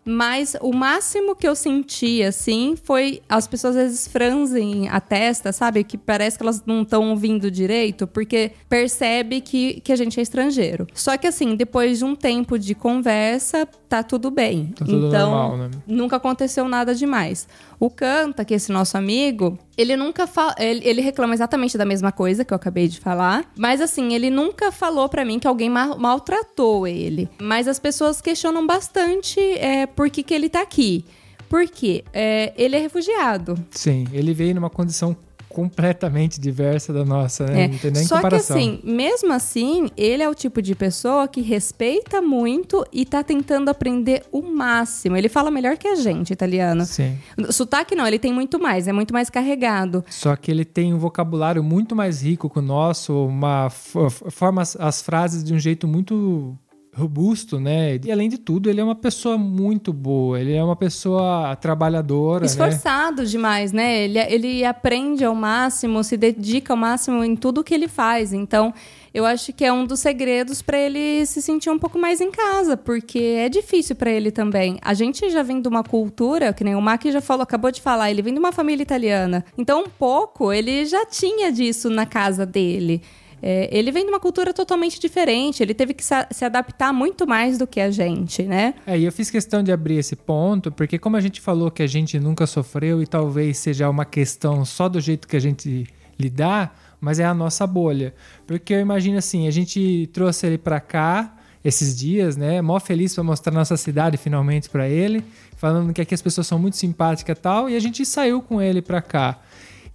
Mas 0.03 0.55
o 0.61 0.73
máximo 0.73 1.35
que 1.35 1.47
eu 1.47 1.55
senti, 1.55 2.23
assim, 2.23 2.75
foi 2.81 3.21
as 3.29 3.47
pessoas 3.47 3.75
às 3.75 3.83
vezes 3.83 4.07
franzem 4.07 4.89
a 4.89 4.99
testa, 4.99 5.51
sabe? 5.51 5.83
Que 5.83 5.97
parece 5.97 6.37
que 6.37 6.43
elas 6.43 6.63
não 6.65 6.81
estão 6.81 7.11
ouvindo 7.11 7.51
direito, 7.51 8.07
porque 8.07 8.51
percebe 8.67 9.41
que, 9.41 9.79
que 9.81 9.91
a 9.91 9.95
gente 9.95 10.19
é 10.19 10.23
estrangeiro. 10.23 10.87
Só 10.93 11.17
que, 11.17 11.27
assim, 11.27 11.55
depois 11.55 11.99
de 11.99 12.05
um 12.05 12.15
tempo 12.15 12.57
de 12.57 12.73
conversa, 12.73 13.67
tá 13.91 14.01
tudo 14.03 14.31
bem. 14.31 14.67
Tá 14.67 14.85
tudo 14.85 15.07
então, 15.07 15.31
normal, 15.31 15.57
né? 15.57 15.69
nunca 15.85 16.15
aconteceu 16.15 16.65
nada 16.69 16.95
demais. 16.95 17.45
O 17.77 17.89
Canta, 17.89 18.45
que 18.45 18.53
é 18.53 18.57
esse 18.57 18.71
nosso 18.71 18.97
amigo, 18.97 19.59
ele 19.77 19.97
nunca 19.97 20.25
fala. 20.25 20.55
Ele, 20.57 20.81
ele 20.87 21.01
reclama 21.01 21.33
exatamente 21.33 21.77
da 21.77 21.83
mesma 21.83 22.09
coisa 22.09 22.45
que 22.45 22.53
eu 22.53 22.55
acabei 22.55 22.87
de 22.87 23.01
falar. 23.01 23.43
Mas 23.57 23.81
assim, 23.81 24.13
ele 24.13 24.29
nunca 24.29 24.71
falou 24.71 25.09
pra 25.09 25.25
mim 25.25 25.39
que 25.39 25.47
alguém 25.47 25.69
ma- 25.69 25.97
maltratou 25.97 26.87
ele. 26.87 27.27
Mas 27.41 27.67
as 27.67 27.79
pessoas 27.79 28.21
questionam 28.21 28.65
bastante 28.65 29.39
é, 29.57 29.85
por 29.85 30.09
que, 30.09 30.23
que 30.23 30.33
ele 30.33 30.47
tá 30.47 30.61
aqui. 30.61 31.03
Por 31.49 31.67
quê? 31.67 32.05
É, 32.13 32.53
ele 32.55 32.77
é 32.77 32.79
refugiado. 32.79 33.55
Sim, 33.71 34.07
ele 34.13 34.33
veio 34.33 34.55
numa 34.55 34.69
condição 34.69 35.13
completamente 35.51 36.39
diversa 36.39 36.91
da 36.91 37.05
nossa, 37.05 37.45
né? 37.45 37.63
É. 37.63 37.67
Não 37.67 37.77
tem 37.77 37.91
nem 37.91 38.05
Só 38.05 38.15
comparação. 38.15 38.55
que 38.55 38.61
assim, 38.63 38.79
mesmo 38.83 39.33
assim, 39.33 39.89
ele 39.95 40.23
é 40.23 40.29
o 40.29 40.33
tipo 40.33 40.61
de 40.61 40.73
pessoa 40.75 41.27
que 41.27 41.41
respeita 41.41 42.21
muito 42.21 42.85
e 42.91 43.05
tá 43.05 43.23
tentando 43.23 43.69
aprender 43.69 44.23
o 44.31 44.41
máximo. 44.41 45.15
Ele 45.15 45.29
fala 45.29 45.51
melhor 45.51 45.77
que 45.77 45.87
a 45.87 45.95
gente, 45.95 46.31
italiano. 46.31 46.85
Sim. 46.85 47.17
Sotaque 47.49 47.95
não, 47.95 48.07
ele 48.07 48.19
tem 48.19 48.33
muito 48.33 48.59
mais, 48.59 48.87
é 48.87 48.93
muito 48.93 49.13
mais 49.13 49.29
carregado. 49.29 50.03
Só 50.09 50.35
que 50.35 50.49
ele 50.49 50.65
tem 50.65 50.93
um 50.93 50.97
vocabulário 50.97 51.63
muito 51.63 51.95
mais 51.95 52.23
rico 52.23 52.49
que 52.49 52.59
o 52.59 52.61
nosso, 52.61 53.25
uma 53.25 53.69
forma 53.69 54.61
as 54.61 55.01
frases 55.01 55.43
de 55.43 55.53
um 55.53 55.59
jeito 55.59 55.87
muito 55.87 56.57
robusto, 56.93 57.59
né? 57.59 57.99
E 58.03 58.11
além 58.11 58.27
de 58.27 58.37
tudo, 58.37 58.69
ele 58.69 58.81
é 58.81 58.83
uma 58.83 58.95
pessoa 58.95 59.37
muito 59.37 59.93
boa, 59.93 60.39
ele 60.39 60.53
é 60.53 60.63
uma 60.63 60.75
pessoa 60.75 61.55
trabalhadora, 61.55 62.41
né? 62.41 62.45
Esforçado 62.45 63.25
demais, 63.25 63.71
né? 63.71 64.03
Ele, 64.03 64.19
ele 64.19 64.65
aprende 64.65 65.23
ao 65.23 65.33
máximo, 65.33 66.03
se 66.03 66.17
dedica 66.17 66.73
ao 66.73 66.77
máximo 66.77 67.23
em 67.23 67.35
tudo 67.35 67.63
que 67.63 67.73
ele 67.73 67.87
faz. 67.87 68.33
Então, 68.33 68.73
eu 69.13 69.25
acho 69.25 69.53
que 69.53 69.63
é 69.63 69.71
um 69.71 69.85
dos 69.85 70.01
segredos 70.01 70.61
para 70.61 70.77
ele 70.77 71.25
se 71.25 71.41
sentir 71.41 71.69
um 71.69 71.79
pouco 71.79 71.97
mais 71.97 72.19
em 72.19 72.29
casa, 72.29 72.75
porque 72.75 73.19
é 73.19 73.47
difícil 73.47 73.95
para 73.95 74.11
ele 74.11 74.29
também. 74.29 74.77
A 74.81 74.93
gente 74.93 75.29
já 75.29 75.43
vem 75.43 75.61
de 75.61 75.69
uma 75.69 75.83
cultura, 75.83 76.51
que 76.51 76.63
nem 76.63 76.75
o 76.75 76.81
Mac 76.81 77.05
já 77.05 77.21
falou, 77.21 77.43
acabou 77.43 77.71
de 77.71 77.81
falar, 77.81 78.11
ele 78.11 78.21
vem 78.21 78.33
de 78.33 78.39
uma 78.39 78.51
família 78.51 78.83
italiana. 78.83 79.45
Então, 79.57 79.83
um 79.83 79.89
pouco 79.89 80.51
ele 80.51 80.85
já 80.85 81.05
tinha 81.05 81.51
disso 81.51 81.89
na 81.89 82.05
casa 82.05 82.45
dele. 82.45 83.01
É, 83.41 83.69
ele 83.71 83.91
vem 83.91 84.05
de 84.05 84.11
uma 84.11 84.19
cultura 84.19 84.53
totalmente 84.53 84.99
diferente, 84.99 85.63
ele 85.63 85.73
teve 85.73 85.93
que 85.93 86.03
se, 86.03 86.45
adaptar 86.45 86.93
muito 86.93 87.27
mais 87.27 87.57
do 87.57 87.65
que 87.65 87.79
a 87.79 87.89
gente, 87.89 88.43
né? 88.43 88.75
É, 88.85 88.97
e 88.97 89.03
eu 89.03 89.11
fiz 89.11 89.31
questão 89.31 89.63
de 89.63 89.71
abrir 89.71 89.97
esse 89.97 90.15
ponto, 90.15 90.71
porque 90.71 90.99
como 90.99 91.17
a 91.17 91.21
gente 91.21 91.41
falou 91.41 91.71
que 91.71 91.81
a 91.81 91.87
gente 91.87 92.19
nunca 92.19 92.45
sofreu 92.45 93.01
e 93.01 93.07
talvez 93.07 93.57
seja 93.57 93.89
uma 93.89 94.05
questão 94.05 94.63
só 94.63 94.87
do 94.87 94.99
jeito 94.99 95.27
que 95.27 95.35
a 95.35 95.41
gente 95.41 95.87
lidar, 96.19 96.79
mas 96.99 97.19
é 97.19 97.25
a 97.25 97.33
nossa 97.33 97.65
bolha. 97.65 98.13
Porque 98.45 98.73
eu 98.73 98.79
imagino 98.79 99.17
assim, 99.17 99.47
a 99.47 99.51
gente 99.51 100.07
trouxe 100.13 100.45
ele 100.45 100.57
pra 100.57 100.79
cá 100.79 101.35
esses 101.63 101.97
dias, 101.97 102.37
né? 102.37 102.61
Mó 102.61 102.79
feliz 102.79 103.13
pra 103.13 103.23
mostrar 103.23 103.53
nossa 103.53 103.75
cidade 103.77 104.17
finalmente 104.17 104.69
pra 104.69 104.87
ele, 104.87 105.23
falando 105.57 105.93
que 105.93 106.01
aqui 106.01 106.13
as 106.13 106.21
pessoas 106.21 106.47
são 106.47 106.59
muito 106.59 106.77
simpáticas 106.77 107.37
e 107.37 107.41
tal, 107.41 107.69
e 107.69 107.75
a 107.75 107.79
gente 107.79 108.05
saiu 108.05 108.41
com 108.41 108.61
ele 108.61 108.81
pra 108.81 109.01
cá. 109.01 109.39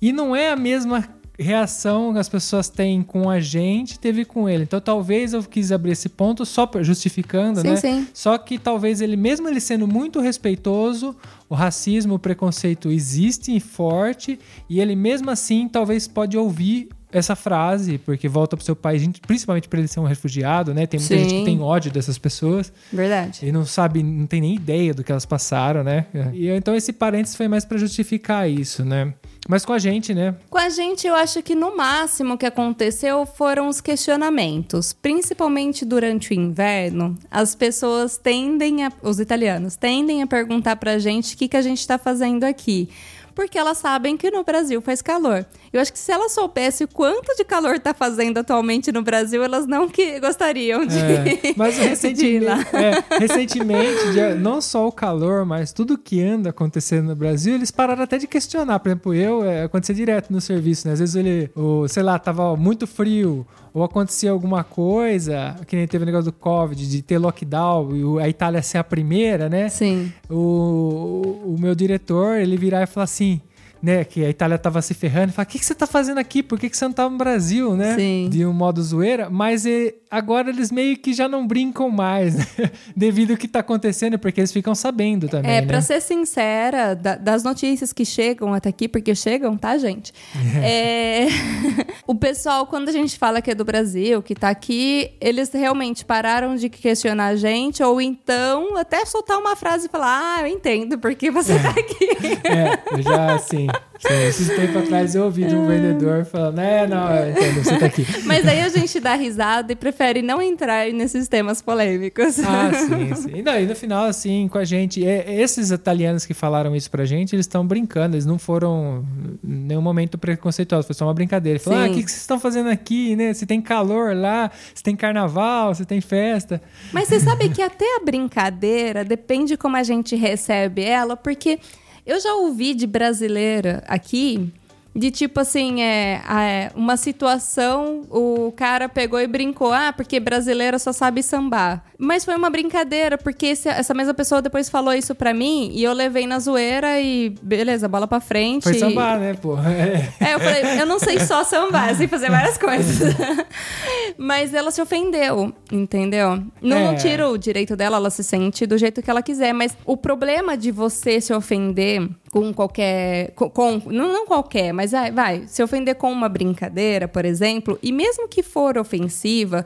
E 0.01 0.13
não 0.13 0.37
é 0.37 0.51
a 0.51 0.57
mesma 0.57 1.09
reação 1.39 2.13
que 2.13 2.19
as 2.19 2.29
pessoas 2.29 2.69
têm 2.69 3.03
com 3.03 3.29
a 3.29 3.41
gente 3.41 3.99
teve 3.99 4.25
com 4.25 4.49
ele. 4.49 4.65
Então 4.65 4.81
talvez 4.81 5.33
eu 5.33 5.43
quis 5.43 5.71
abrir 5.73 5.93
esse 5.93 6.09
ponto 6.09 6.45
só 6.45 6.69
justificando, 6.81 7.61
Sim, 7.61 7.69
né? 7.69 7.77
sim. 7.77 8.09
Só 8.13 8.37
que 8.39 8.59
talvez 8.59 9.01
ele, 9.01 9.17
mesmo 9.17 9.49
ele 9.49 9.61
sendo 9.61 9.87
muito 9.87 10.21
respeitoso, 10.21 11.15
o 11.49 11.55
racismo, 11.55 12.15
o 12.15 12.19
preconceito 12.19 12.91
existe 12.91 13.55
e 13.55 13.61
forte, 13.61 14.39
e 14.69 14.81
ele 14.81 14.97
mesmo 14.97 15.31
assim 15.31 15.69
talvez 15.69 16.09
pode 16.09 16.37
ouvir 16.37 16.89
essa 17.13 17.37
frase, 17.37 17.99
porque 17.99 18.29
volta 18.29 18.57
pro 18.57 18.65
seu 18.65 18.75
país, 18.75 19.09
principalmente 19.27 19.69
por 19.69 19.79
ele 19.79 19.89
ser 19.89 20.01
um 20.01 20.05
refugiado, 20.05 20.75
né? 20.75 20.87
Tem 20.87 20.99
muita 20.99 21.15
Sim. 21.15 21.23
gente 21.23 21.35
que 21.39 21.45
tem 21.45 21.63
ódio 21.63 21.91
dessas 21.91 22.19
pessoas. 22.19 22.73
Verdade. 22.93 23.47
E 23.47 23.53
não 23.53 23.65
sabe, 23.65 24.03
não 24.03 24.27
tem 24.27 24.41
nem 24.41 24.55
ideia 24.55 24.93
do 24.93 25.05
que 25.05 25.13
elas 25.13 25.25
passaram, 25.25 25.83
né? 25.85 26.07
E 26.35 26.49
então 26.49 26.75
esse 26.75 26.93
parênteses 26.93 27.37
foi 27.37 27.49
mais 27.49 27.65
pra 27.65 27.79
justificar 27.79 28.51
isso, 28.51 28.85
né? 28.85 29.15
Mas 29.49 29.65
com 29.65 29.73
a 29.73 29.79
gente, 29.79 30.13
né? 30.13 30.35
Com 30.51 30.59
a 30.59 30.69
gente, 30.69 31.07
eu 31.07 31.15
acho 31.15 31.43
que 31.43 31.55
no 31.55 31.77
máximo 31.77 32.37
que 32.37 32.47
aconteceu 32.47 33.25
foram 33.25 33.69
os 33.69 33.81
questionamentos. 33.81 34.93
Principalmente 34.93 35.85
durante 35.85 36.33
o 36.33 36.35
inverno, 36.35 37.17
as 37.31 37.55
pessoas 37.55 38.17
tendem 38.17 38.85
a. 38.85 38.93
Os 39.03 39.21
italianos 39.21 39.77
tendem 39.77 40.23
a 40.23 40.27
perguntar 40.27 40.77
pra 40.77 40.99
gente 40.99 41.35
o 41.35 41.39
que, 41.39 41.49
que 41.49 41.57
a 41.57 41.63
gente 41.63 41.87
tá 41.87 41.97
fazendo 41.97 42.45
aqui. 42.45 42.89
Porque 43.37 43.59
elas 43.59 43.77
sabem 43.77 44.17
que 44.17 44.31
no 44.31 44.43
Brasil 44.43 44.81
faz 44.81 45.03
calor. 45.03 45.45
Eu 45.71 45.79
acho 45.81 45.93
que 45.93 45.99
se 45.99 46.11
elas 46.11 46.33
soubessem 46.33 46.87
o 46.87 46.89
quanto 46.89 47.37
de 47.37 47.45
calor 47.45 47.79
tá 47.79 47.93
fazendo 47.93 48.39
atualmente 48.39 48.91
no 48.91 49.03
Brasil, 49.03 49.45
elas 49.45 49.67
não 49.67 49.89
que 49.89 50.19
gostariam 50.19 50.87
de, 50.87 50.99
É, 50.99 51.53
mas 51.55 51.77
recentemente, 51.79 52.45
lá. 52.47 52.59
é, 52.73 53.19
recentemente 53.21 54.11
de- 54.13 54.35
não 54.37 54.61
só 54.63 54.87
o 54.89 54.93
calor, 54.93 55.45
mas 55.45 55.71
tudo 55.71 55.99
que 55.99 56.23
anda 56.23 56.49
acontecendo 56.51 57.09
no 57.09 57.15
Brasil, 57.15 57.55
eles 57.55 57.71
pararam 57.71 58.03
até 58.05 58.17
de 58.17 58.27
questionar. 58.27 58.79
Por 58.81 58.89
exemplo, 58.89 59.15
eu, 59.15 59.45
é, 59.45 59.65
acontecia 59.65 59.95
direto 59.95 60.33
no 60.33 60.41
serviço, 60.41 60.87
né? 60.89 60.95
Às 60.95 61.01
vezes 61.01 61.15
ele, 61.15 61.51
o, 61.55 61.87
sei 61.89 62.03
lá, 62.03 62.19
tava 62.19 62.57
muito 62.57 62.87
frio, 62.87 63.47
ou 63.77 63.85
acontecia 63.85 64.31
alguma 64.31 64.65
coisa, 64.65 65.55
que 65.67 65.77
nem 65.77 65.87
teve 65.87 66.03
o 66.03 66.07
negócio 66.07 66.33
do 66.33 66.37
Covid, 66.39 66.89
de 66.89 67.03
ter 67.03 67.19
lockdown, 67.19 67.95
e 67.95 68.03
o- 68.05 68.19
a 68.19 68.27
Itália 68.27 68.63
ser 68.63 68.79
a 68.79 68.85
primeira, 68.85 69.51
né? 69.51 69.69
Sim. 69.69 70.11
o, 70.31 71.43
o 71.55 71.57
meu 71.59 71.75
diretor, 71.75 72.39
ele 72.39 72.57
virar 72.57 72.83
e 72.83 72.87
falar 72.87 73.05
assim, 73.05 73.39
né, 73.87 74.03
que 74.05 74.25
a 74.25 74.29
Itália 74.29 74.59
tava 74.59 74.83
se 74.83 74.95
ferrando, 74.95 75.29
e 75.31 75.33
falar, 75.33 75.47
o 75.47 75.49
que, 75.49 75.61
que 75.61 75.65
você 75.65 75.75
tá 75.75 75.87
fazendo 75.87 76.19
aqui? 76.19 76.43
Por 76.43 76.59
que, 76.59 76.69
que 76.69 76.77
você 76.77 76.85
não 76.87 76.93
tá 76.93 77.09
no 77.09 77.17
Brasil, 77.17 77.77
né? 77.77 77.95
Sim. 77.95 78.29
De 78.29 78.45
um 78.45 78.53
modo 78.53 78.83
zoeira, 78.83 79.31
mas 79.31 79.65
eh, 79.65 79.95
agora 80.11 80.51
eles 80.51 80.73
meio 80.73 80.97
que 80.97 81.15
já 81.15 81.29
não 81.29 81.47
brincam 81.47 81.89
mais, 81.89 82.35
né? 82.35 82.47
Devido 82.97 83.31
ao 83.31 83.37
que 83.37 83.47
tá 83.47 83.61
acontecendo, 83.61 84.19
porque 84.19 84.41
eles 84.41 84.51
ficam 84.53 84.75
sabendo 84.75 85.29
também, 85.29 85.51
É, 85.51 85.61
né? 85.61 85.67
pra 85.69 85.81
ser 85.81 86.01
sincera, 86.03 86.95
da- 86.97 87.15
das 87.17 87.45
notícias 87.45 87.93
que 87.93 88.05
chegam 88.05 88.53
até 88.53 88.71
aqui, 88.71 88.89
porque 88.89 89.15
chegam, 89.15 89.57
tá, 89.57 89.79
gente? 89.79 90.13
É, 90.65 91.27
o 92.09 92.15
pessoal, 92.15 92.67
quando 92.67 92.89
a 92.89 92.93
gente 92.93 93.17
fala 93.19 93.41
que 93.41 93.51
é 93.53 93.55
do 93.55 93.65
Brasil, 93.65 94.21
que 94.21 94.35
tá 94.35 94.49
aqui, 94.49 95.13
eles 95.21 95.51
realmente 95.53 96.05
pararam 96.05 96.57
de 96.57 96.69
questionar 96.69 97.27
a 97.27 97.37
gente, 97.37 97.81
ou 97.85 98.01
então 98.01 98.77
até 98.77 99.05
soltar 99.05 99.39
uma 99.39 99.55
frase 99.55 99.87
e 99.87 99.89
falar: 99.89 100.39
Ah, 100.39 100.41
eu 100.41 100.47
entendo 100.49 100.99
porque 100.99 101.31
você 101.31 101.57
tá 101.59 101.71
aqui. 101.71 102.09
É, 102.49 103.03
já, 103.03 103.35
assim, 103.35 103.57
sim, 103.59 103.67
esses 104.11 104.49
tempos 104.49 104.77
atrás 104.77 105.15
eu 105.15 105.25
ouvi 105.25 105.45
de 105.45 105.55
um 105.55 105.67
vendedor 105.67 106.25
falando, 106.25 106.59
é, 106.59 106.87
não, 106.87 107.15
eu 107.15 107.31
entendo, 107.31 107.65
você 107.65 107.79
tá 107.79 107.87
aqui. 107.87 108.07
Mas 108.25 108.47
aí 108.47 108.61
a 108.61 108.69
gente 108.69 109.01
dá 109.01 109.15
risada 109.15 109.73
e 109.73 109.77
prefere 109.77 110.23
não 110.23 110.41
entrar 110.41 110.91
nesses 110.93 111.29
temas 111.29 111.63
polêmicos. 111.63 112.39
Ah, 112.41 112.71
sim, 112.73 113.15
sim. 113.15 113.37
E, 113.37 113.43
não, 113.43 113.59
e 113.59 113.67
no 113.67 113.75
final, 113.75 114.05
assim, 114.05 114.49
com 114.49 114.59
a 114.59 114.65
gente, 114.65 115.05
é, 115.05 115.41
esses 115.41 115.71
italianos 115.71 116.27
que 116.27 116.35
falaram 116.35 116.77
isso 116.77 116.91
pra 116.91 117.05
gente, 117.05 117.35
eles 117.35 117.47
estão 117.47 117.67
brincando, 117.67 118.17
eles 118.17 118.27
não 118.27 118.39
foram 118.39 119.05
em 119.43 119.49
nenhum 119.49 119.83
momento 119.83 120.19
preconceituosos, 120.19 120.87
foi 120.87 120.95
só 120.95 121.07
uma 121.07 121.15
brincadeira. 121.15 121.59
Falaram, 121.59 121.85
ah, 121.85 121.91
o 121.91 121.95
que, 121.95 122.03
que 122.03 122.11
vocês 122.11 122.21
estão 122.21 122.39
fazendo 122.39 122.69
aqui, 122.69 123.17
né? 123.17 123.33
Se 123.33 123.47
tem 123.47 123.61
calor 123.61 124.15
lá, 124.15 124.51
se 124.75 124.83
tem 124.83 124.95
carnaval, 124.95 125.75
se 125.75 125.85
tem 125.85 126.01
festa. 126.01 126.61
Mas 126.93 127.09
você 127.09 127.21
sabe 127.21 127.49
que 127.49 127.63
até 127.63 127.97
a 127.97 128.05
brincadeira 128.05 129.05
depende 129.05 129.47
de 129.47 129.57
como 129.57 129.77
a 129.77 129.83
gente 129.83 130.17
recebe 130.17 130.83
ela, 130.83 131.17
porque 131.17 131.59
eu 132.07 132.21
já 132.21 132.35
ouvi 132.35 132.73
de 132.75 132.87
brasileira 132.87 133.83
aqui. 133.89 134.53
De 134.99 135.11
tipo 135.11 135.41
assim, 135.41 135.83
é, 135.83 136.23
é, 136.27 136.73
uma 136.75 136.97
situação, 136.97 138.03
o 138.11 138.51
cara 138.57 138.89
pegou 138.89 139.21
e 139.21 139.27
brincou, 139.27 139.71
ah, 139.73 139.93
porque 139.95 140.19
brasileira 140.19 140.79
só 140.79 140.91
sabe 140.93 141.23
sambar. 141.23 141.85
Mas 141.99 142.25
foi 142.25 142.35
uma 142.35 142.49
brincadeira, 142.49 143.19
porque 143.19 143.47
esse- 143.47 143.69
essa 143.69 143.93
mesma 143.93 144.15
pessoa 144.15 144.41
depois 144.41 144.71
falou 144.71 144.95
isso 144.95 145.15
pra 145.15 145.35
mim 145.35 145.71
e 145.75 145.83
eu 145.85 145.93
levei 145.93 146.27
na 146.27 146.39
zoeira 146.39 146.99
e 147.01 147.31
beleza, 147.43 147.87
bola 147.89 148.07
pra 148.07 148.21
frente. 148.21 148.63
Foi 148.65 148.75
sambar, 148.75 149.19
né, 149.19 149.35
pô? 149.35 149.57
É. 149.67 150.09
É, 150.31 150.35
eu 150.35 150.41
falei, 150.41 150.81
eu 150.81 150.87
não 150.87 150.99
sei 150.99 151.21
só 151.21 151.45
sambar, 151.45 151.95
sei 151.95 152.09
fazer 152.09 152.31
várias 152.31 152.57
coisas. 152.57 153.15
Mas 154.17 154.55
ela 154.55 154.71
se 154.71 154.81
ofendeu, 154.81 155.53
entendeu? 155.71 156.37
Não, 156.63 156.81
não 156.85 156.91
É. 156.93 156.95
tira 156.95 157.29
o 157.29 157.37
direito 157.37 157.77
dela, 157.77 157.97
ela 157.97 158.11
se 158.11 158.25
sente 158.25 158.67
do 158.67 158.79
jeito 158.79 159.03
que 159.03 159.11
ela 159.11 159.23
quiser. 159.23 159.53
Mas 159.53 159.77
o 159.85 159.97
problema 159.97 160.57
de 160.57 160.71
você 160.71 161.21
se 161.21 161.33
ofender 161.35 162.09
com 162.41 162.53
qualquer. 162.53 163.31
Com, 163.33 163.49
com- 163.49 163.83
não, 163.87 164.13
não 164.13 164.27
qualquer, 164.27 164.73
mas 164.73 164.93
vai, 164.93 165.11
vai. 165.11 165.45
Se 165.47 165.63
ofender 165.63 165.95
com 165.95 166.13
uma 166.13 166.29
brincadeira, 166.29 167.09
por 167.09 167.25
exemplo, 167.25 167.79
e 167.83 167.91
mesmo 167.93 168.29
que 168.29 168.43
for 168.43 168.77
ofensiva, 168.77 169.65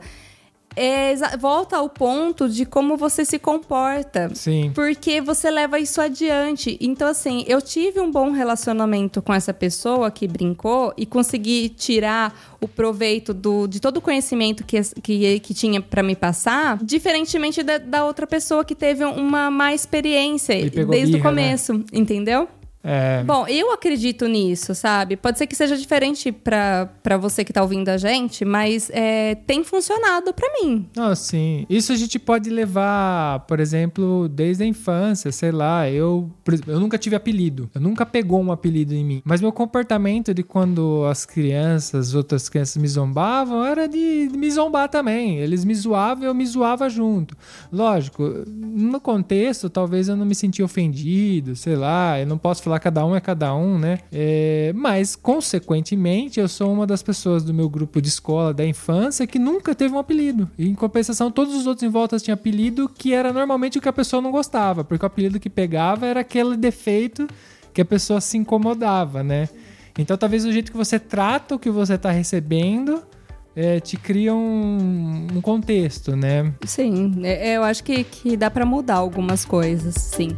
é 0.73 1.13
volta 1.37 1.75
ao 1.75 1.89
ponto 1.89 2.47
de 2.47 2.65
como 2.65 2.95
você 2.95 3.25
se 3.25 3.37
comporta. 3.37 4.31
Sim. 4.33 4.71
Porque 4.73 5.19
você 5.19 5.51
leva 5.51 5.77
isso 5.79 5.99
adiante. 5.99 6.77
Então, 6.79 7.07
assim, 7.09 7.43
eu 7.45 7.61
tive 7.61 7.99
um 7.99 8.09
bom 8.09 8.31
relacionamento 8.31 9.21
com 9.21 9.33
essa 9.33 9.53
pessoa 9.53 10.09
que 10.09 10.27
brincou 10.27 10.93
e 10.95 11.05
consegui 11.05 11.67
tirar 11.69 12.33
o 12.61 12.67
proveito 12.67 13.33
do, 13.33 13.67
de 13.67 13.79
todo 13.79 13.97
o 13.97 14.01
conhecimento 14.01 14.63
que, 14.63 14.79
que, 15.01 15.39
que 15.41 15.53
tinha 15.53 15.81
pra 15.81 16.01
me 16.01 16.15
passar, 16.15 16.77
diferentemente 16.81 17.63
da, 17.63 17.77
da 17.77 18.05
outra 18.05 18.25
pessoa 18.25 18.63
que 18.63 18.75
teve 18.75 19.03
uma 19.03 19.51
má 19.51 19.73
experiência 19.73 20.55
desde 20.55 20.81
o 20.83 20.87
birra, 20.87 21.07
né? 21.17 21.19
começo, 21.19 21.83
entendeu? 21.91 22.47
É, 22.83 23.23
Bom, 23.23 23.45
eu 23.47 23.71
acredito 23.71 24.27
nisso, 24.27 24.73
sabe? 24.73 25.15
Pode 25.15 25.37
ser 25.37 25.45
que 25.45 25.55
seja 25.55 25.77
diferente 25.77 26.31
pra 26.31 26.89
pra 27.03 27.17
você 27.17 27.43
que 27.43 27.53
tá 27.53 27.61
ouvindo 27.61 27.89
a 27.89 27.97
gente, 27.97 28.43
mas 28.45 28.89
é, 28.93 29.35
tem 29.35 29.63
funcionado 29.63 30.33
pra 30.33 30.47
mim. 30.61 30.87
Não, 30.95 31.15
sim. 31.15 31.65
Isso 31.69 31.91
a 31.91 31.95
gente 31.95 32.17
pode 32.17 32.49
levar, 32.49 33.41
por 33.41 33.59
exemplo, 33.59 34.27
desde 34.27 34.63
a 34.63 34.65
infância, 34.65 35.31
sei 35.31 35.51
lá, 35.51 35.89
eu, 35.89 36.29
eu 36.67 36.79
nunca 36.79 36.97
tive 36.97 37.15
apelido. 37.15 37.69
Eu 37.73 37.81
nunca 37.81 38.05
pegou 38.05 38.41
um 38.41 38.51
apelido 38.51 38.93
em 38.93 39.03
mim. 39.03 39.21
Mas 39.25 39.41
meu 39.41 39.51
comportamento 39.51 40.33
de 40.33 40.43
quando 40.43 41.05
as 41.05 41.25
crianças, 41.25 42.09
as 42.09 42.13
outras 42.15 42.49
crianças 42.49 42.81
me 42.81 42.87
zombavam, 42.87 43.63
era 43.65 43.87
de, 43.87 44.27
de 44.27 44.37
me 44.37 44.49
zombar 44.49 44.89
também. 44.89 45.37
Eles 45.37 45.65
me 45.65 45.75
zoavam 45.75 46.23
e 46.23 46.27
eu 46.27 46.33
me 46.33 46.45
zoava 46.45 46.89
junto. 46.89 47.35
Lógico, 47.71 48.23
no 48.47 48.99
contexto, 48.99 49.69
talvez 49.69 50.07
eu 50.07 50.15
não 50.15 50.25
me 50.25 50.35
sentia 50.35 50.65
ofendido, 50.65 51.55
sei 51.55 51.75
lá, 51.75 52.19
eu 52.19 52.25
não 52.25 52.37
posso 52.37 52.63
falar 52.63 52.70
cada 52.79 53.05
um 53.05 53.15
é 53.15 53.19
cada 53.21 53.53
um, 53.55 53.77
né? 53.77 53.99
É, 54.11 54.71
mas, 54.75 55.15
consequentemente, 55.15 56.39
eu 56.39 56.47
sou 56.47 56.71
uma 56.71 56.87
das 56.87 57.01
pessoas 57.03 57.43
do 57.43 57.53
meu 57.53 57.69
grupo 57.69 58.01
de 58.01 58.07
escola 58.09 58.53
da 58.53 58.65
infância 58.65 59.25
que 59.27 59.37
nunca 59.39 59.73
teve 59.75 59.93
um 59.93 59.99
apelido. 59.99 60.49
E, 60.57 60.67
em 60.69 60.75
compensação, 60.75 61.29
todos 61.31 61.55
os 61.55 61.67
outros 61.67 61.83
em 61.83 61.89
volta 61.89 62.17
tinham 62.19 62.35
apelido 62.35 62.89
que 62.89 63.13
era 63.13 63.31
normalmente 63.33 63.77
o 63.77 63.81
que 63.81 63.89
a 63.89 63.93
pessoa 63.93 64.21
não 64.21 64.31
gostava, 64.31 64.83
porque 64.83 65.05
o 65.05 65.07
apelido 65.07 65.39
que 65.39 65.49
pegava 65.49 66.05
era 66.05 66.21
aquele 66.21 66.55
defeito 66.57 67.27
que 67.73 67.81
a 67.81 67.85
pessoa 67.85 68.19
se 68.21 68.37
incomodava, 68.37 69.23
né? 69.23 69.47
Então, 69.97 70.15
talvez 70.17 70.45
o 70.45 70.51
jeito 70.51 70.71
que 70.71 70.77
você 70.77 70.97
trata 70.99 71.55
o 71.55 71.59
que 71.59 71.69
você 71.69 71.97
tá 71.97 72.11
recebendo 72.11 73.01
é, 73.55 73.79
te 73.81 73.97
cria 73.97 74.33
um, 74.33 75.27
um 75.35 75.41
contexto, 75.41 76.15
né? 76.15 76.53
Sim, 76.65 77.13
é- 77.23 77.57
eu 77.57 77.63
acho 77.63 77.83
que, 77.83 78.03
que 78.03 78.37
dá 78.37 78.49
pra 78.49 78.65
mudar 78.65 78.95
algumas 78.95 79.43
coisas, 79.43 79.95
sim. 79.95 80.29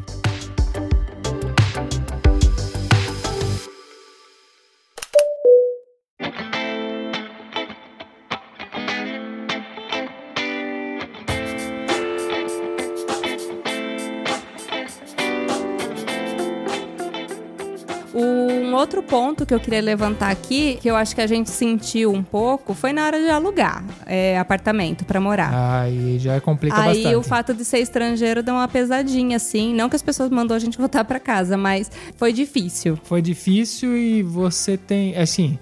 Ponto 19.07 19.45
que 19.45 19.53
eu 19.53 19.59
queria 19.59 19.81
levantar 19.81 20.31
aqui, 20.31 20.77
que 20.81 20.89
eu 20.89 20.95
acho 20.95 21.13
que 21.15 21.21
a 21.21 21.27
gente 21.27 21.49
sentiu 21.49 22.11
um 22.11 22.23
pouco, 22.23 22.73
foi 22.73 22.93
na 22.93 23.05
hora 23.05 23.19
de 23.19 23.29
alugar 23.29 23.83
é, 24.05 24.37
apartamento 24.37 25.05
pra 25.05 25.19
morar. 25.19 25.51
Aí 25.81 26.17
já 26.19 26.39
complica 26.41 26.75
Aí 26.75 27.03
bastante. 27.03 27.15
o 27.15 27.23
fato 27.23 27.53
de 27.53 27.63
ser 27.63 27.79
estrangeiro 27.79 28.41
deu 28.41 28.55
uma 28.55 28.67
pesadinha, 28.67 29.37
assim. 29.37 29.73
Não 29.73 29.89
que 29.89 29.95
as 29.95 30.01
pessoas 30.01 30.29
mandou 30.29 30.55
a 30.55 30.59
gente 30.59 30.77
voltar 30.79 31.03
pra 31.05 31.19
casa, 31.19 31.57
mas 31.57 31.91
foi 32.17 32.33
difícil. 32.33 32.97
Foi 33.03 33.21
difícil 33.21 33.95
e 33.95 34.23
você 34.23 34.77
tem. 34.77 35.15
Assim, 35.15 35.59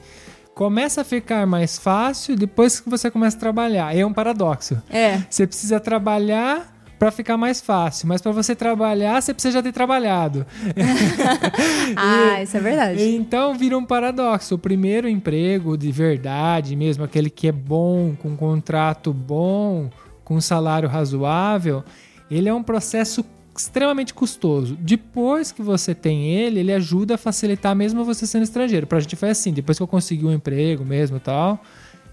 começa 0.53 1.01
a 1.01 1.03
ficar 1.03 1.45
mais 1.47 1.77
fácil 1.77 2.35
depois 2.35 2.79
que 2.79 2.89
você 2.89 3.09
começa 3.09 3.35
a 3.37 3.39
trabalhar. 3.39 3.95
É 3.95 4.05
um 4.05 4.13
paradoxo. 4.13 4.81
É. 4.89 5.21
Você 5.29 5.47
precisa 5.47 5.79
trabalhar 5.79 6.70
para 7.01 7.09
ficar 7.09 7.35
mais 7.35 7.59
fácil, 7.59 8.07
mas 8.07 8.21
para 8.21 8.31
você 8.31 8.53
trabalhar, 8.53 9.19
você 9.19 9.33
precisa 9.33 9.53
já 9.53 9.63
ter 9.63 9.71
trabalhado. 9.71 10.45
Ah, 11.97 12.41
isso 12.41 12.55
é 12.55 12.59
verdade. 12.59 13.03
Então 13.03 13.55
vira 13.55 13.77
um 13.77 13.83
paradoxo. 13.83 14.55
O 14.55 14.57
primeiro 14.57 15.09
emprego 15.09 15.75
de 15.75 15.91
verdade 15.91 16.75
mesmo, 16.75 17.03
aquele 17.03 17.29
que 17.29 17.47
é 17.47 17.51
bom, 17.51 18.15
com 18.15 18.29
um 18.29 18.35
contrato 18.35 19.11
bom, 19.11 19.89
com 20.23 20.35
um 20.35 20.41
salário 20.41 20.87
razoável, 20.87 21.83
ele 22.29 22.47
é 22.47 22.53
um 22.53 22.61
processo 22.61 23.25
extremamente 23.57 24.13
custoso. 24.13 24.77
Depois 24.79 25.51
que 25.51 25.63
você 25.63 25.95
tem 25.95 26.29
ele, 26.29 26.59
ele 26.59 26.71
ajuda 26.71 27.15
a 27.15 27.17
facilitar 27.17 27.75
mesmo 27.75 28.05
você 28.05 28.27
sendo 28.27 28.43
estrangeiro. 28.43 28.85
Pra 28.85 28.99
gente 28.99 29.15
foi 29.15 29.31
assim, 29.31 29.51
depois 29.51 29.77
que 29.77 29.83
eu 29.83 29.87
consegui 29.87 30.25
um 30.25 30.31
emprego 30.31 30.85
mesmo 30.85 31.17
e 31.17 31.19
tal, 31.19 31.63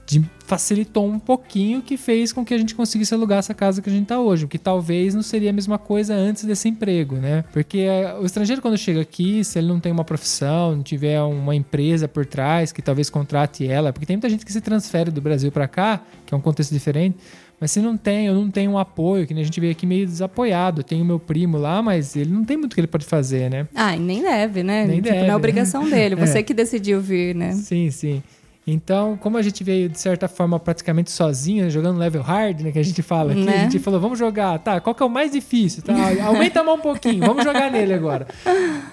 de- 0.08 0.24
facilitou 0.46 1.06
um 1.06 1.18
pouquinho 1.18 1.82
que 1.82 1.96
fez 1.98 2.32
com 2.32 2.42
que 2.44 2.54
a 2.54 2.58
gente 2.58 2.74
conseguisse 2.74 3.12
alugar 3.12 3.38
essa 3.38 3.52
casa 3.52 3.82
que 3.82 3.90
a 3.90 3.92
gente 3.92 4.06
tá 4.06 4.18
hoje, 4.18 4.46
o 4.46 4.48
que 4.48 4.58
talvez 4.58 5.14
não 5.14 5.22
seria 5.22 5.50
a 5.50 5.52
mesma 5.52 5.76
coisa 5.78 6.14
antes 6.14 6.44
desse 6.44 6.68
emprego, 6.68 7.16
né? 7.16 7.44
Porque 7.52 7.78
é, 7.80 8.14
o 8.18 8.24
estrangeiro 8.24 8.62
quando 8.62 8.78
chega 8.78 9.00
aqui, 9.02 9.44
se 9.44 9.58
ele 9.58 9.68
não 9.68 9.78
tem 9.78 9.92
uma 9.92 10.04
profissão, 10.04 10.74
não 10.76 10.82
tiver 10.82 11.20
uma 11.22 11.54
empresa 11.54 12.08
por 12.08 12.24
trás 12.24 12.72
que 12.72 12.80
talvez 12.80 13.10
contrate 13.10 13.66
ela, 13.66 13.92
porque 13.92 14.06
tem 14.06 14.16
muita 14.16 14.30
gente 14.30 14.46
que 14.46 14.52
se 14.52 14.60
transfere 14.62 15.10
do 15.10 15.20
Brasil 15.20 15.52
para 15.52 15.68
cá, 15.68 16.00
que 16.24 16.32
é 16.32 16.36
um 16.36 16.40
contexto 16.40 16.72
diferente, 16.72 17.18
mas 17.60 17.70
se 17.72 17.80
não 17.80 17.96
tem, 17.96 18.26
eu 18.28 18.34
não 18.34 18.50
tenho 18.50 18.70
um 18.70 18.78
apoio, 18.78 19.26
que 19.26 19.34
nem 19.34 19.42
a 19.42 19.44
gente 19.44 19.58
veio 19.60 19.72
aqui 19.72 19.84
meio 19.84 20.06
desapoiado. 20.06 20.80
Eu 20.80 20.84
tenho 20.84 21.04
meu 21.04 21.18
primo 21.18 21.58
lá, 21.58 21.82
mas 21.82 22.14
ele 22.14 22.30
não 22.30 22.44
tem 22.44 22.56
muito 22.56 22.72
que 22.74 22.80
ele 22.80 22.86
pode 22.86 23.04
fazer, 23.04 23.50
né? 23.50 23.66
Ah, 23.74 23.96
e 23.96 23.98
nem 23.98 24.22
deve, 24.22 24.62
né? 24.62 24.86
Nem 24.86 24.96
tipo, 25.02 25.08
deve, 25.12 25.26
não 25.26 25.32
é 25.34 25.36
obrigação 25.36 25.90
dele. 25.90 26.14
Você 26.16 26.38
É. 26.38 26.42
que 26.44 26.54
decidiu 26.54 27.00
vir, 27.00 27.34
né? 27.34 27.52
Sim, 27.52 27.90
sim. 27.90 28.22
Então, 28.70 29.16
como 29.16 29.38
a 29.38 29.42
gente 29.42 29.64
veio, 29.64 29.88
de 29.88 29.98
certa 29.98 30.28
forma, 30.28 30.60
praticamente 30.60 31.10
sozinho, 31.10 31.64
né, 31.64 31.70
jogando 31.70 31.98
level 31.98 32.20
hard, 32.20 32.60
né, 32.60 32.70
que 32.70 32.78
a 32.78 32.82
gente 32.82 33.00
fala 33.00 33.32
aqui, 33.32 33.40
Né? 33.42 33.60
a 33.60 33.62
gente 33.62 33.78
falou, 33.78 33.98
vamos 33.98 34.18
jogar, 34.18 34.58
tá, 34.58 34.78
qual 34.78 34.94
que 34.94 35.02
é 35.02 35.06
o 35.06 35.08
mais 35.08 35.32
difícil? 35.32 35.82
Tá, 35.82 35.94
aumenta 36.24 36.60
a 36.60 36.64
mão 36.64 36.74
um 36.74 36.80
pouquinho, 36.80 37.24
vamos 37.24 37.44
jogar 37.44 37.70
nele 37.70 37.94
agora. 37.94 38.28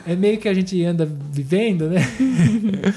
É 0.07 0.15
meio 0.15 0.37
que 0.37 0.47
a 0.47 0.53
gente 0.53 0.81
anda 0.83 1.05
vivendo, 1.05 1.89
né? 1.89 2.01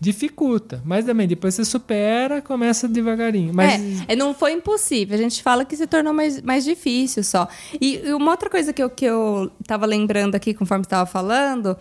Dificulta, 0.00 0.80
mas 0.82 1.04
também 1.04 1.28
depois 1.28 1.54
você 1.54 1.62
supera, 1.62 2.40
começa 2.40 2.88
devagarinho. 2.88 3.52
Mas 3.52 4.00
É, 4.08 4.14
é, 4.14 4.16
não 4.16 4.32
foi 4.32 4.52
impossível. 4.52 5.14
A 5.14 5.18
gente 5.18 5.42
fala 5.42 5.62
que 5.62 5.76
se 5.76 5.86
tornou 5.86 6.14
mais, 6.14 6.40
mais 6.40 6.64
difícil 6.64 7.22
só. 7.22 7.46
E, 7.78 8.00
e 8.02 8.12
uma 8.14 8.30
outra 8.30 8.48
coisa 8.48 8.72
que 8.72 8.82
eu, 8.82 8.88
que 8.88 9.04
eu 9.04 9.50
tava 9.66 9.84
lembrando 9.84 10.34
aqui, 10.34 10.54
conforme 10.54 10.84
estava 10.84 11.04
falando, 11.04 11.76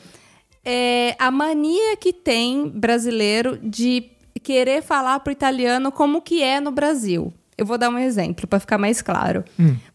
é 0.71 1.15
a 1.17 1.31
mania 1.31 1.97
que 1.97 2.13
tem 2.13 2.69
brasileiro 2.69 3.57
de 3.57 4.11
querer 4.43 4.83
falar 4.83 5.19
pro 5.21 5.33
italiano 5.33 5.91
como 5.91 6.21
que 6.21 6.43
é 6.43 6.59
no 6.59 6.71
Brasil. 6.71 7.33
Eu 7.59 7.65
vou 7.65 7.77
dar 7.77 7.89
um 7.89 7.97
exemplo 7.99 8.47
para 8.47 8.59
ficar 8.59 8.77
mais 8.77 9.01
claro. 9.01 9.43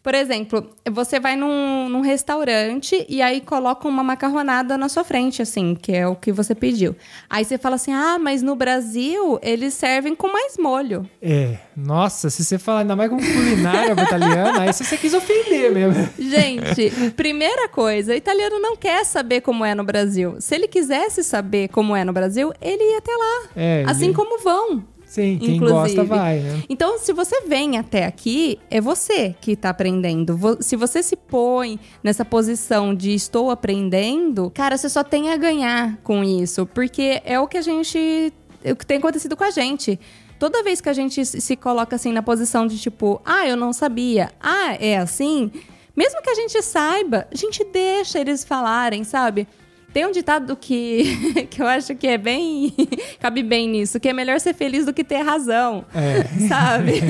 Por 0.03 0.14
exemplo, 0.14 0.68
você 0.92 1.18
vai 1.18 1.35
num, 1.35 1.88
num 1.88 2.00
restaurante 2.03 3.07
e 3.09 3.22
aí 3.22 3.40
coloca 3.40 3.88
uma 3.88 4.03
macarronada 4.05 4.77
na 4.77 4.88
sua 4.88 5.03
frente, 5.03 5.40
assim, 5.40 5.74
que 5.74 5.92
é 5.92 6.07
o 6.07 6.14
que 6.14 6.31
você 6.31 6.55
pediu. 6.55 6.94
Aí 7.31 7.44
você 7.44 7.57
fala 7.57 7.77
assim: 7.77 7.92
ah, 7.92 8.18
mas 8.20 8.42
no 8.42 8.55
Brasil 8.55 9.38
eles 9.42 9.72
servem 9.74 10.14
com 10.14 10.31
mais 10.31 10.59
molho. 10.59 11.09
é, 11.22 11.57
nossa, 11.77 12.29
se 12.31 12.44
você 12.44 12.59
falar 12.59 12.81
ainda 12.81 12.94
mais 12.94 13.09
com 13.11 13.16
culinária 13.16 13.92
italiana, 14.00 14.61
aí 14.62 14.72
você 14.72 14.96
quis 14.96 15.14
ofender 15.14 15.72
mesmo. 15.72 16.09
Gente, 16.18 16.90
primeira 17.12 17.68
coisa, 17.68 18.12
o 18.12 18.16
italiano 18.16 18.59
não 18.61 18.77
quer 18.77 19.05
saber 19.05 19.40
como 19.40 19.64
é 19.64 19.74
no 19.74 19.85
Brasil. 19.85 20.37
Se 20.38 20.55
ele 20.55 20.68
quisesse 20.68 21.22
saber 21.24 21.68
como 21.68 21.96
é 21.96 22.05
no 22.05 22.12
Brasil, 22.12 22.53
ele 22.61 22.83
ia 22.92 22.98
até 22.98 23.12
lá. 23.12 23.48
É, 23.57 23.85
assim 23.87 24.07
ele- 24.07 24.14
como 24.14 24.38
vão. 24.42 24.85
Sim, 25.14 25.38
quem 25.38 25.55
Inclusive. 25.55 25.94
gosta 25.94 26.03
vai, 26.03 26.40
né? 26.40 26.64
Então, 26.68 26.98
se 26.98 27.12
você 27.12 27.42
vem 27.42 27.79
até 27.79 28.05
aqui, 28.05 28.59
é 28.68 28.81
você 28.81 29.33
que 29.40 29.53
está 29.53 29.70
aprendendo. 29.70 30.37
Se 30.59 30.74
você 30.74 31.05
se 31.05 31.14
põe 31.14 31.79
nessa 32.03 32.24
posição 32.24 32.92
de 32.92 33.14
estou 33.14 33.48
aprendendo, 33.48 34.50
cara, 34.53 34.77
você 34.77 34.88
só 34.88 35.05
tem 35.05 35.31
a 35.31 35.37
ganhar 35.37 35.98
com 36.03 36.24
isso. 36.24 36.66
Porque 36.66 37.22
é 37.24 37.38
o 37.38 37.46
que 37.46 37.57
a 37.57 37.62
gente. 37.62 38.33
É 38.64 38.72
o 38.72 38.77
que 38.77 38.85
tem 38.85 38.98
acontecido 38.98 39.37
com 39.37 39.44
a 39.44 39.50
gente. 39.50 40.00
Toda 40.37 40.64
vez 40.64 40.81
que 40.81 40.88
a 40.88 40.92
gente 40.92 41.24
se 41.24 41.55
coloca 41.55 41.94
assim 41.94 42.12
na 42.12 42.20
posição 42.20 42.66
de 42.66 42.77
tipo, 42.77 43.22
ah, 43.24 43.46
eu 43.46 43.57
não 43.57 43.72
sabia, 43.72 44.33
ah, 44.40 44.74
é 44.81 44.98
assim. 44.98 45.48
Mesmo 45.94 46.20
que 46.22 46.31
a 46.31 46.35
gente 46.35 46.61
saiba, 46.61 47.29
a 47.33 47.37
gente 47.37 47.62
deixa 47.72 48.18
eles 48.18 48.42
falarem, 48.42 49.05
sabe? 49.05 49.46
Tem 49.94 50.04
um 50.04 50.11
ditado 50.11 50.57
que, 50.57 51.46
que 51.48 51.62
eu 51.62 51.68
acho 51.68 51.94
que 51.94 52.09
é 52.09 52.18
bem. 52.18 52.74
cabe 53.20 53.44
bem 53.44 53.68
nisso, 53.68 54.00
que 54.00 54.09
é 54.09 54.12
melhor 54.12 54.40
ser 54.40 54.52
feliz 54.52 54.85
do 54.85 54.92
que 54.92 55.04
ter 55.04 55.22
razão. 55.22 55.85
É. 55.94 56.24
Sabe? 56.48 57.00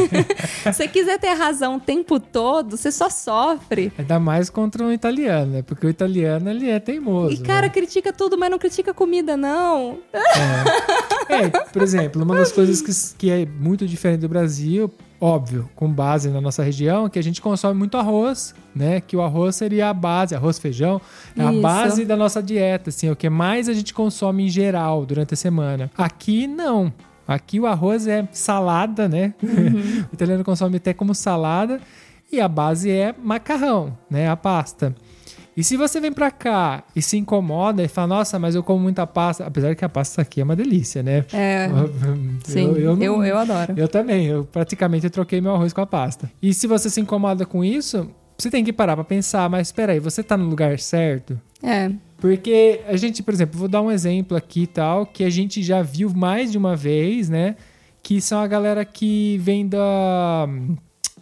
Se 0.62 0.72
você 0.72 0.86
quiser 0.86 1.18
ter 1.18 1.32
razão 1.32 1.76
o 1.76 1.80
tempo 1.80 2.20
todo, 2.20 2.76
você 2.76 2.92
só 2.92 3.08
sofre. 3.08 3.90
Ainda 3.96 4.20
mais 4.20 4.50
contra 4.50 4.84
um 4.84 4.92
italiano, 4.92 5.52
né? 5.52 5.62
Porque 5.62 5.86
o 5.86 5.88
italiano, 5.88 6.50
ele 6.50 6.68
é 6.68 6.78
teimoso. 6.78 7.32
E, 7.32 7.38
cara, 7.38 7.68
né? 7.68 7.72
critica 7.72 8.12
tudo, 8.12 8.36
mas 8.36 8.50
não 8.50 8.58
critica 8.58 8.92
comida, 8.92 9.34
não. 9.34 10.00
É, 11.30 11.48
por 11.48 11.82
exemplo, 11.82 12.22
uma 12.22 12.36
das 12.36 12.52
coisas 12.52 12.82
que, 12.82 13.16
que 13.16 13.30
é 13.30 13.46
muito 13.46 13.86
diferente 13.86 14.20
do 14.20 14.28
Brasil, 14.28 14.92
Óbvio, 15.24 15.70
com 15.74 15.90
base 15.90 16.28
na 16.28 16.38
nossa 16.38 16.62
região, 16.62 17.08
que 17.08 17.18
a 17.18 17.22
gente 17.22 17.40
consome 17.40 17.78
muito 17.78 17.96
arroz, 17.96 18.54
né? 18.76 19.00
Que 19.00 19.16
o 19.16 19.22
arroz 19.22 19.56
seria 19.56 19.88
a 19.88 19.94
base, 19.94 20.34
arroz, 20.34 20.58
feijão, 20.58 21.00
é 21.34 21.42
a 21.42 21.50
Isso. 21.50 21.62
base 21.62 22.04
da 22.04 22.14
nossa 22.14 22.42
dieta, 22.42 22.90
assim, 22.90 23.06
é 23.08 23.10
o 23.10 23.16
que 23.16 23.30
mais 23.30 23.66
a 23.66 23.72
gente 23.72 23.94
consome 23.94 24.44
em 24.44 24.48
geral 24.50 25.06
durante 25.06 25.32
a 25.32 25.36
semana. 25.38 25.90
Aqui, 25.96 26.46
não. 26.46 26.92
Aqui 27.26 27.58
o 27.58 27.66
arroz 27.66 28.06
é 28.06 28.28
salada, 28.32 29.08
né? 29.08 29.32
Uhum. 29.42 30.04
o 30.12 30.14
italiano 30.14 30.44
consome 30.44 30.76
até 30.76 30.92
como 30.92 31.14
salada. 31.14 31.80
E 32.30 32.38
a 32.38 32.46
base 32.46 32.90
é 32.90 33.14
macarrão, 33.18 33.96
né? 34.10 34.28
A 34.28 34.36
pasta. 34.36 34.94
E 35.56 35.62
se 35.62 35.76
você 35.76 36.00
vem 36.00 36.12
pra 36.12 36.30
cá 36.30 36.82
e 36.96 37.00
se 37.02 37.16
incomoda 37.16 37.82
e 37.82 37.88
fala, 37.88 38.08
nossa, 38.08 38.38
mas 38.38 38.54
eu 38.54 38.62
como 38.62 38.80
muita 38.80 39.06
pasta, 39.06 39.44
apesar 39.46 39.74
que 39.76 39.84
a 39.84 39.88
pasta 39.88 40.20
aqui 40.22 40.40
é 40.40 40.44
uma 40.44 40.56
delícia, 40.56 41.02
né? 41.02 41.24
É, 41.32 41.68
sim, 42.44 42.64
Eu, 42.70 42.76
eu, 42.76 42.80
eu, 42.90 42.96
não- 42.96 43.24
eu 43.24 43.38
adoro. 43.38 43.72
eu 43.76 43.86
também, 43.88 44.26
eu 44.26 44.44
praticamente 44.44 45.08
troquei 45.10 45.40
meu 45.40 45.54
arroz 45.54 45.72
com 45.72 45.80
a 45.80 45.86
pasta. 45.86 46.30
E 46.42 46.52
se 46.52 46.66
você 46.66 46.90
se 46.90 47.00
incomoda 47.00 47.46
com 47.46 47.64
isso, 47.64 48.10
você 48.36 48.50
tem 48.50 48.64
que 48.64 48.72
parar 48.72 48.96
pra 48.96 49.04
pensar, 49.04 49.48
mas 49.48 49.68
espera 49.68 49.92
aí, 49.92 50.00
você 50.00 50.22
tá 50.22 50.36
no 50.36 50.46
lugar 50.46 50.78
certo? 50.80 51.40
É, 51.62 51.90
Porque 52.18 52.80
a 52.88 52.96
gente, 52.96 53.22
por 53.22 53.32
exemplo, 53.32 53.58
vou 53.58 53.68
dar 53.68 53.80
um 53.80 53.90
exemplo 53.92 54.36
aqui 54.36 54.62
e 54.62 54.66
tal, 54.66 55.06
que 55.06 55.22
a 55.22 55.30
gente 55.30 55.62
já 55.62 55.82
viu 55.82 56.12
mais 56.14 56.50
de 56.50 56.58
uma 56.58 56.74
vez, 56.74 57.28
né? 57.28 57.54
Que 58.02 58.20
são 58.20 58.40
a 58.40 58.46
galera 58.46 58.84
que 58.84 59.38
vem 59.38 59.66
da 59.68 60.46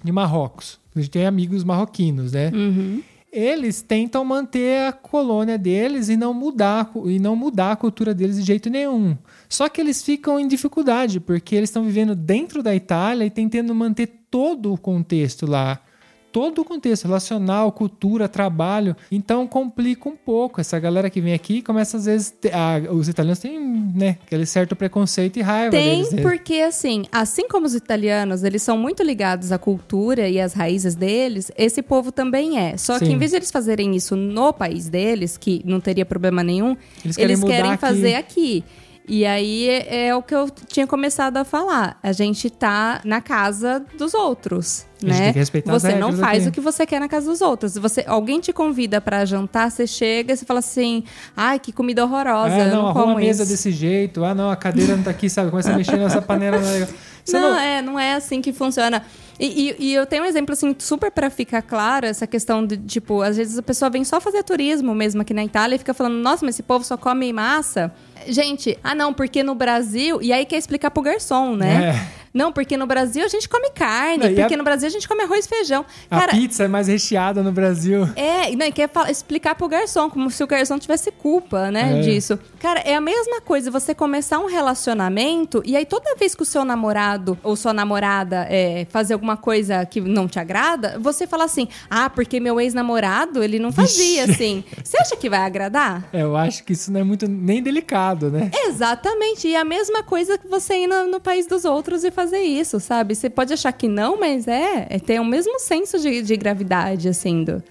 de 0.02 0.10
Marrocos. 0.10 0.80
A 0.96 0.98
gente 1.00 1.10
tem 1.10 1.26
amigos 1.26 1.62
marroquinos, 1.64 2.32
né? 2.32 2.50
uhum. 2.52 3.02
Eles 3.32 3.80
tentam 3.80 4.22
manter 4.26 4.88
a 4.88 4.92
colônia 4.92 5.56
deles 5.56 6.10
e 6.10 6.18
não 6.18 6.34
mudar 6.34 6.92
e 7.06 7.18
não 7.18 7.34
mudar 7.34 7.72
a 7.72 7.76
cultura 7.76 8.12
deles 8.12 8.36
de 8.36 8.42
jeito 8.42 8.68
nenhum. 8.68 9.16
Só 9.48 9.70
que 9.70 9.80
eles 9.80 10.02
ficam 10.02 10.38
em 10.38 10.46
dificuldade 10.46 11.18
porque 11.18 11.54
eles 11.54 11.70
estão 11.70 11.82
vivendo 11.82 12.14
dentro 12.14 12.62
da 12.62 12.74
Itália 12.74 13.24
e 13.24 13.30
tentando 13.30 13.74
manter 13.74 14.26
todo 14.30 14.74
o 14.74 14.76
contexto 14.76 15.46
lá. 15.46 15.80
Todo 16.32 16.62
o 16.62 16.64
contexto 16.64 17.04
relacional, 17.04 17.70
cultura, 17.70 18.26
trabalho. 18.28 18.96
Então 19.10 19.46
complica 19.46 20.08
um 20.08 20.16
pouco. 20.16 20.60
Essa 20.60 20.78
galera 20.80 21.10
que 21.10 21.20
vem 21.20 21.34
aqui 21.34 21.60
começa 21.62 21.98
às 21.98 22.06
vezes. 22.06 22.34
ah, 22.52 22.80
os 22.92 23.08
italianos 23.08 23.38
têm, 23.38 23.60
né, 23.94 24.16
aquele 24.26 24.46
certo 24.46 24.74
preconceito 24.74 25.38
e 25.38 25.42
raiva 25.42 25.70
Tem, 25.70 25.96
deles. 26.02 26.12
né? 26.12 26.22
porque 26.22 26.54
assim, 26.54 27.04
assim 27.12 27.46
como 27.48 27.66
os 27.66 27.74
italianos, 27.74 28.42
eles 28.42 28.62
são 28.62 28.78
muito 28.78 29.02
ligados 29.02 29.52
à 29.52 29.58
cultura 29.58 30.28
e 30.28 30.40
às 30.40 30.54
raízes 30.54 30.94
deles, 30.94 31.52
esse 31.56 31.82
povo 31.82 32.10
também 32.10 32.58
é. 32.58 32.76
Só 32.76 32.98
que 32.98 33.06
Sim. 33.06 33.12
em 33.12 33.18
vez 33.18 33.30
de 33.30 33.36
eles 33.36 33.50
fazerem 33.50 33.94
isso 33.94 34.16
no 34.16 34.52
país 34.52 34.88
deles, 34.88 35.36
que 35.36 35.60
não 35.64 35.80
teria 35.80 36.06
problema 36.06 36.42
nenhum, 36.42 36.76
Eles 37.04 37.16
querem 37.16 37.36
mudar 37.36 37.72
aqui. 37.72 37.76
fazer 37.80 38.14
aqui. 38.14 38.64
E 39.08 39.26
aí 39.26 39.68
é, 39.68 40.06
é 40.06 40.14
o 40.14 40.22
que 40.22 40.32
eu 40.34 40.48
tinha 40.68 40.86
começado 40.86 41.36
a 41.36 41.44
falar. 41.44 41.98
A 42.02 42.12
gente 42.12 42.48
tá 42.48 43.00
na 43.04 43.20
casa 43.20 43.84
dos 43.98 44.14
outros, 44.14 44.86
A 45.02 45.06
gente 45.06 45.18
né? 45.18 45.24
tem 45.24 45.32
que 45.32 45.38
respeitar 45.40 45.74
as 45.74 45.82
você 45.82 45.94
não 45.96 46.12
faz 46.12 46.42
aqui. 46.42 46.48
o 46.48 46.52
que 46.52 46.60
você 46.60 46.86
quer 46.86 47.00
na 47.00 47.08
casa 47.08 47.28
dos 47.28 47.40
outros. 47.40 47.74
Você, 47.74 48.04
alguém 48.06 48.38
te 48.38 48.52
convida 48.52 49.00
pra 49.00 49.24
jantar, 49.24 49.70
você 49.72 49.86
chega 49.88 50.32
e 50.32 50.36
você 50.36 50.44
fala 50.44 50.60
assim: 50.60 51.02
"Ai, 51.36 51.58
que 51.58 51.72
comida 51.72 52.04
horrorosa, 52.04 52.54
Ah, 52.54 52.58
eu 52.60 52.66
não, 52.66 52.74
não 52.82 52.88
arruma 52.90 53.00
como 53.06 53.16
a 53.16 53.20
mesa 53.20 53.42
isso". 53.42 53.50
desse 53.52 53.72
jeito. 53.72 54.24
Ah, 54.24 54.34
não, 54.36 54.50
a 54.50 54.56
cadeira 54.56 54.96
não 54.96 55.02
tá 55.02 55.10
aqui, 55.10 55.28
sabe? 55.28 55.50
Começa 55.50 55.72
a 55.72 55.76
mexer 55.76 55.96
nessa 55.96 56.22
panela. 56.22 56.58
não 56.60 56.68
é 56.70 56.86
não, 57.32 57.40
não- 57.40 57.58
é, 57.58 57.82
não 57.82 57.98
é 58.00 58.14
assim 58.14 58.40
que 58.40 58.52
funciona. 58.52 59.02
E, 59.40 59.70
e- 59.70 59.76
e 59.88 59.94
eu 59.94 60.06
tenho 60.06 60.22
um 60.22 60.26
exemplo, 60.26 60.52
assim, 60.52 60.74
super 60.78 61.10
pra 61.10 61.28
ficar 61.28 61.62
claro, 61.62 62.06
essa 62.06 62.26
questão 62.26 62.64
de, 62.64 62.76
tipo, 62.76 63.20
às 63.22 63.36
vezes 63.36 63.58
a 63.58 63.62
pessoa 63.62 63.90
vem 63.90 64.04
só 64.04 64.20
fazer 64.20 64.44
turismo 64.44 64.94
mesmo 64.94 65.22
aqui 65.22 65.34
na 65.34 65.42
Itália 65.44 65.74
e 65.74 65.78
fica 65.78 65.92
falando, 65.92 66.14
nossa, 66.14 66.44
mas 66.46 66.54
esse 66.54 66.62
povo 66.62 66.84
só 66.84 66.96
come 66.96 67.32
massa. 67.32 67.92
Gente, 68.28 68.78
ah 68.82 68.94
não, 68.94 69.12
porque 69.12 69.42
no 69.42 69.54
Brasil. 69.54 70.20
E 70.22 70.32
aí 70.32 70.44
quer 70.46 70.56
explicar 70.56 70.90
pro 70.90 71.02
garçom, 71.02 71.54
né? 71.56 71.94
É. 72.18 72.22
Não, 72.34 72.50
porque 72.50 72.78
no 72.78 72.86
Brasil 72.86 73.22
a 73.22 73.28
gente 73.28 73.46
come 73.46 73.68
carne, 73.72 74.24
Não, 74.26 74.34
porque 74.34 74.54
a- 74.54 74.56
no 74.56 74.64
Brasil 74.64 74.88
a 74.88 74.90
gente 74.90 75.06
come 75.06 75.22
arroz 75.22 75.44
e 75.44 75.48
feijão. 75.50 75.84
A 76.10 76.18
Cara, 76.20 76.32
pizza 76.32 76.64
é 76.64 76.68
mais 76.68 76.88
recheada 76.88 77.42
no 77.42 77.52
Brasil. 77.52 78.08
é, 78.16 78.50
não, 78.56 78.64
e 78.64 78.72
quer 78.72 78.88
fala- 78.88 79.10
explicar 79.10 79.54
pro 79.54 79.68
garçom, 79.68 80.08
como 80.08 80.30
se 80.30 80.42
o 80.42 80.46
garçom 80.46 80.78
tivesse 80.78 81.10
culpa, 81.10 81.70
né, 81.70 81.98
É. 81.98 82.00
disso. 82.00 82.38
Cara, 82.58 82.80
é 82.80 82.94
a 82.94 83.02
mesma 83.02 83.42
coisa 83.42 83.70
você 83.70 83.94
começar 83.94 84.38
um 84.38 84.46
relacionamento 84.46 85.62
e 85.64 85.76
aí 85.76 85.84
toda 85.84 86.14
vez 86.16 86.34
que 86.34 86.42
o 86.42 86.46
seu 86.46 86.64
namorado 86.64 87.38
ou 87.42 87.56
sua 87.56 87.72
namorada 87.72 88.46
é, 88.48 88.86
fazer 88.90 89.14
alguma 89.14 89.36
coisa 89.36 89.84
que 89.84 90.00
não 90.00 90.26
te 90.28 90.38
agrada, 90.38 90.98
você 91.00 91.26
fala 91.26 91.44
assim, 91.44 91.68
ah, 91.90 92.08
porque 92.10 92.38
meu 92.40 92.60
ex-namorado, 92.60 93.42
ele 93.42 93.58
não 93.58 93.72
fazia 93.72 94.26
Vixe. 94.26 94.32
assim. 94.42 94.64
Você 94.82 94.96
acha 94.98 95.16
que 95.16 95.28
vai 95.28 95.40
agradar? 95.40 96.04
É, 96.12 96.22
eu 96.22 96.36
acho 96.36 96.64
que 96.64 96.72
isso 96.72 96.92
não 96.92 97.00
é 97.00 97.04
muito 97.04 97.28
nem 97.28 97.62
delicado, 97.62 98.11
né? 98.30 98.50
Exatamente, 98.66 99.48
e 99.48 99.54
é 99.54 99.60
a 99.60 99.64
mesma 99.64 100.02
coisa 100.02 100.36
que 100.38 100.46
você 100.46 100.84
ir 100.84 100.86
no, 100.86 101.06
no 101.06 101.20
país 101.20 101.46
dos 101.46 101.64
outros 101.64 102.04
e 102.04 102.10
fazer 102.10 102.40
isso, 102.40 102.78
sabe? 102.80 103.14
Você 103.14 103.30
pode 103.30 103.52
achar 103.52 103.72
que 103.72 103.88
não, 103.88 104.18
mas 104.18 104.46
é, 104.46 104.86
é 104.88 104.98
ter 104.98 105.20
o 105.20 105.24
mesmo 105.24 105.58
senso 105.58 105.98
de, 105.98 106.22
de 106.22 106.36
gravidade, 106.36 107.08
assim, 107.08 107.44
do... 107.44 107.62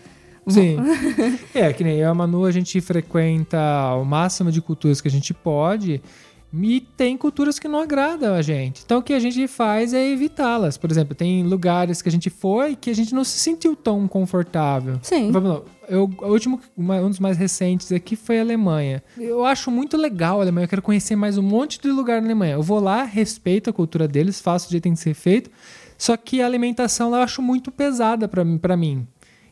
Sim. 0.48 0.78
é, 1.54 1.72
que 1.72 1.84
nem 1.84 1.98
eu 1.98 2.00
e 2.00 2.04
a 2.04 2.14
Manu, 2.14 2.46
a 2.46 2.52
gente 2.52 2.82
frequenta 2.82 3.58
o 3.96 4.04
máximo 4.04 4.52
de 4.52 4.62
culturas 4.62 5.00
que 5.00 5.08
a 5.08 5.12
gente 5.12 5.34
pode. 5.34 6.02
E 6.54 6.82
tem 6.98 7.16
culturas 7.18 7.58
que 7.58 7.68
não 7.68 7.80
agradam 7.80 8.34
a 8.34 8.42
gente. 8.42 8.82
Então 8.86 9.00
o 9.00 9.02
que 9.04 9.14
a 9.14 9.20
gente 9.20 9.48
faz 9.48 9.94
é 9.94 10.10
evitá-las. 10.12 10.78
Por 10.78 10.92
exemplo, 10.92 11.16
tem 11.16 11.44
lugares 11.44 12.02
que 12.02 12.10
a 12.10 12.12
gente 12.12 12.30
foi 12.30 12.76
que 12.76 12.90
a 12.90 12.96
gente 12.96 13.16
não 13.16 13.24
se 13.24 13.38
sentiu 13.40 13.76
tão 13.76 14.08
confortável. 14.08 15.00
Sim. 15.02 15.32
Vamos 15.32 15.50
lá. 15.50 15.62
Eu, 15.88 16.10
o 16.22 16.26
último, 16.28 16.60
uma- 16.76 16.98
um 16.98 17.10
dos 17.10 17.20
mais 17.20 17.38
recentes 17.38 17.92
aqui 17.92 18.16
foi 18.16 18.40
a 18.40 18.42
Alemanha. 18.42 19.02
Eu 19.18 19.46
acho 19.46 19.72
muito 19.72 19.96
legal 19.98 20.40
a 20.40 20.44
Alemanha. 20.44 20.66
Eu 20.66 20.70
quero 20.70 20.82
conhecer 20.82 21.16
mais 21.16 21.38
um 21.38 21.42
monte 21.42 21.80
de 21.82 21.88
lugar 21.90 22.22
na 22.22 22.28
Alemanha. 22.28 22.54
Eu 22.56 22.62
vou 22.64 22.80
lá, 22.80 23.04
respeito 23.04 23.70
a 23.70 23.74
cultura 23.74 24.08
deles, 24.08 24.42
faço 24.42 24.68
o 24.68 24.72
jeito 24.72 24.84
que 24.84 24.90
tem 24.90 24.94
que 24.94 25.00
ser 25.00 25.14
feito. 25.14 25.50
Só 25.98 26.18
que 26.18 26.42
a 26.42 26.46
alimentação 26.46 27.10
lá 27.12 27.20
eu 27.20 27.24
acho 27.24 27.42
muito 27.42 27.72
pesada 27.72 28.28
pra 28.28 28.76
mim. 28.76 29.08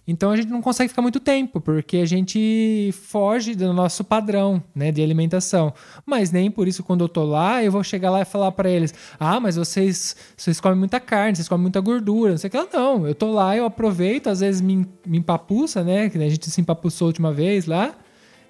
Então 0.09 0.31
a 0.31 0.35
gente 0.35 0.49
não 0.49 0.59
consegue 0.59 0.89
ficar 0.89 1.03
muito 1.03 1.19
tempo, 1.19 1.61
porque 1.61 1.97
a 1.97 2.05
gente 2.05 2.91
foge 3.03 3.53
do 3.53 3.71
nosso 3.71 4.03
padrão, 4.03 4.61
né, 4.73 4.91
de 4.91 5.03
alimentação. 5.03 5.71
Mas 6.03 6.31
nem 6.31 6.49
por 6.49 6.67
isso 6.67 6.83
quando 6.83 7.03
eu 7.03 7.07
tô 7.07 7.23
lá, 7.23 7.63
eu 7.63 7.71
vou 7.71 7.83
chegar 7.83 8.09
lá 8.09 8.21
e 8.21 8.25
falar 8.25 8.51
pra 8.53 8.67
eles: 8.67 8.91
"Ah, 9.19 9.39
mas 9.39 9.55
vocês 9.55 10.15
vocês 10.35 10.59
comem 10.59 10.79
muita 10.79 10.99
carne, 10.99 11.35
vocês 11.35 11.47
comem 11.47 11.61
muita 11.61 11.79
gordura". 11.79 12.31
Não 12.31 12.37
sei 12.39 12.47
o 12.47 12.51
que 12.51 12.57
lá, 12.57 12.67
não. 12.73 13.07
Eu 13.07 13.13
tô 13.13 13.31
lá, 13.31 13.55
eu 13.55 13.65
aproveito, 13.65 14.27
às 14.27 14.39
vezes 14.39 14.61
me, 14.61 14.87
me 15.05 15.19
empapuça, 15.19 15.83
né, 15.83 16.09
que 16.09 16.17
a 16.17 16.29
gente 16.29 16.49
se 16.49 16.59
empapuçou 16.59 17.05
a 17.05 17.09
última 17.09 17.31
vez 17.31 17.67
lá. 17.67 17.93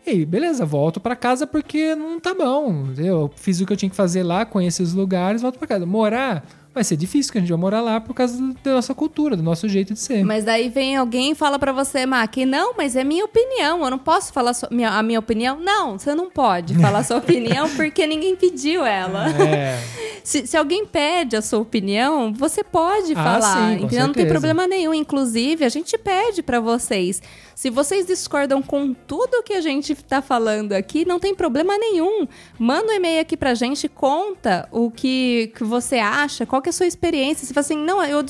E 0.08 0.26
beleza, 0.26 0.66
volto 0.66 1.00
pra 1.00 1.16
casa 1.16 1.46
porque 1.46 1.94
não 1.94 2.22
tá 2.22 2.34
bom. 2.34 2.88
Eu 2.98 3.30
fiz 3.36 3.60
o 3.60 3.66
que 3.66 3.74
eu 3.74 3.78
tinha 3.78 3.90
que 3.90 3.96
fazer 3.96 4.24
lá, 4.24 4.46
conheci 4.46 4.82
os 4.82 4.94
lugares, 4.94 5.42
volto 5.42 5.60
pra 5.60 5.68
casa. 5.68 5.86
Morar 5.86 6.46
vai 6.74 6.84
ser 6.84 6.96
difícil, 6.96 7.32
que 7.32 7.38
a 7.38 7.42
gente 7.42 7.50
vai 7.50 7.60
morar 7.60 7.82
lá 7.82 8.00
por 8.00 8.14
causa 8.14 8.38
da 8.64 8.74
nossa 8.74 8.94
cultura, 8.94 9.36
do 9.36 9.44
nosso 9.44 9.68
jeito 9.68 9.94
de 9.94 10.00
ser. 10.00 10.24
Mas 10.24 10.44
daí 10.46 10.70
vem 10.70 10.96
alguém 10.96 11.32
e 11.32 11.36
fala 11.36 11.58
pra 11.60 11.72
você, 11.72 12.06
Mac, 12.06 12.36
não, 12.38 12.74
mas 12.78 12.96
é 12.96 13.04
minha 13.04 13.26
opinião, 13.26 13.84
eu 13.84 13.90
não 13.92 13.98
posso 14.00 14.32
falar 14.32 14.54
so- 14.54 14.68
minha- 14.72 14.92
a 14.92 15.04
minha 15.04 15.20
opinião. 15.20 15.60
Não, 15.60 15.98
você 15.98 16.14
não 16.16 16.30
pode 16.30 16.76
falar 16.76 17.04
sua 17.04 17.18
opinião 17.20 17.70
porque 17.76 18.06
ninguém 18.08 18.36
pediu 18.36 18.86
ela. 18.86 19.30
É. 19.30 19.80
Se, 20.22 20.46
se 20.46 20.58
alguém 20.58 20.86
pede 20.86 21.36
a 21.36 21.42
sua 21.42 21.60
opinião, 21.60 22.32
você 22.34 22.64
pode 22.64 23.14
Ah, 23.14 23.16
falar, 23.16 23.80
sim? 23.80 23.88
Não 23.98 24.12
tem 24.14 24.28
problema 24.28 24.68
nenhum. 24.68 24.94
Inclusive, 24.94 25.64
a 25.66 25.70
gente 25.70 25.98
pede 25.98 26.44
pra 26.44 26.60
vocês. 26.60 27.20
Se 27.56 27.70
vocês 27.72 28.06
discordam 28.06 28.62
com 28.62 28.94
tudo 28.94 29.42
que 29.42 29.54
a 29.54 29.62
gente 29.62 29.96
tá 29.96 30.22
falando 30.22 30.74
aqui, 30.74 31.04
não 31.04 31.20
tem 31.20 31.34
problema 31.34 31.76
nenhum. 31.78 32.28
Manda 32.60 32.92
um 32.92 32.96
e-mail 32.96 33.22
aqui 33.22 33.36
pra 33.36 33.56
gente, 33.56 33.88
conta 33.88 34.68
o 34.72 34.92
que, 34.92 35.52
que 35.56 35.64
você 35.64 35.96
acha, 35.98 36.46
qual 36.46 36.59
que 36.62 36.70
é 36.70 36.72
a 36.72 36.74
sua 36.74 36.88
experiência. 36.88 37.46
Se 37.46 37.54
fala 37.54 37.66
assim, 37.66 37.78
não, 37.78 38.04
eu 38.04 38.24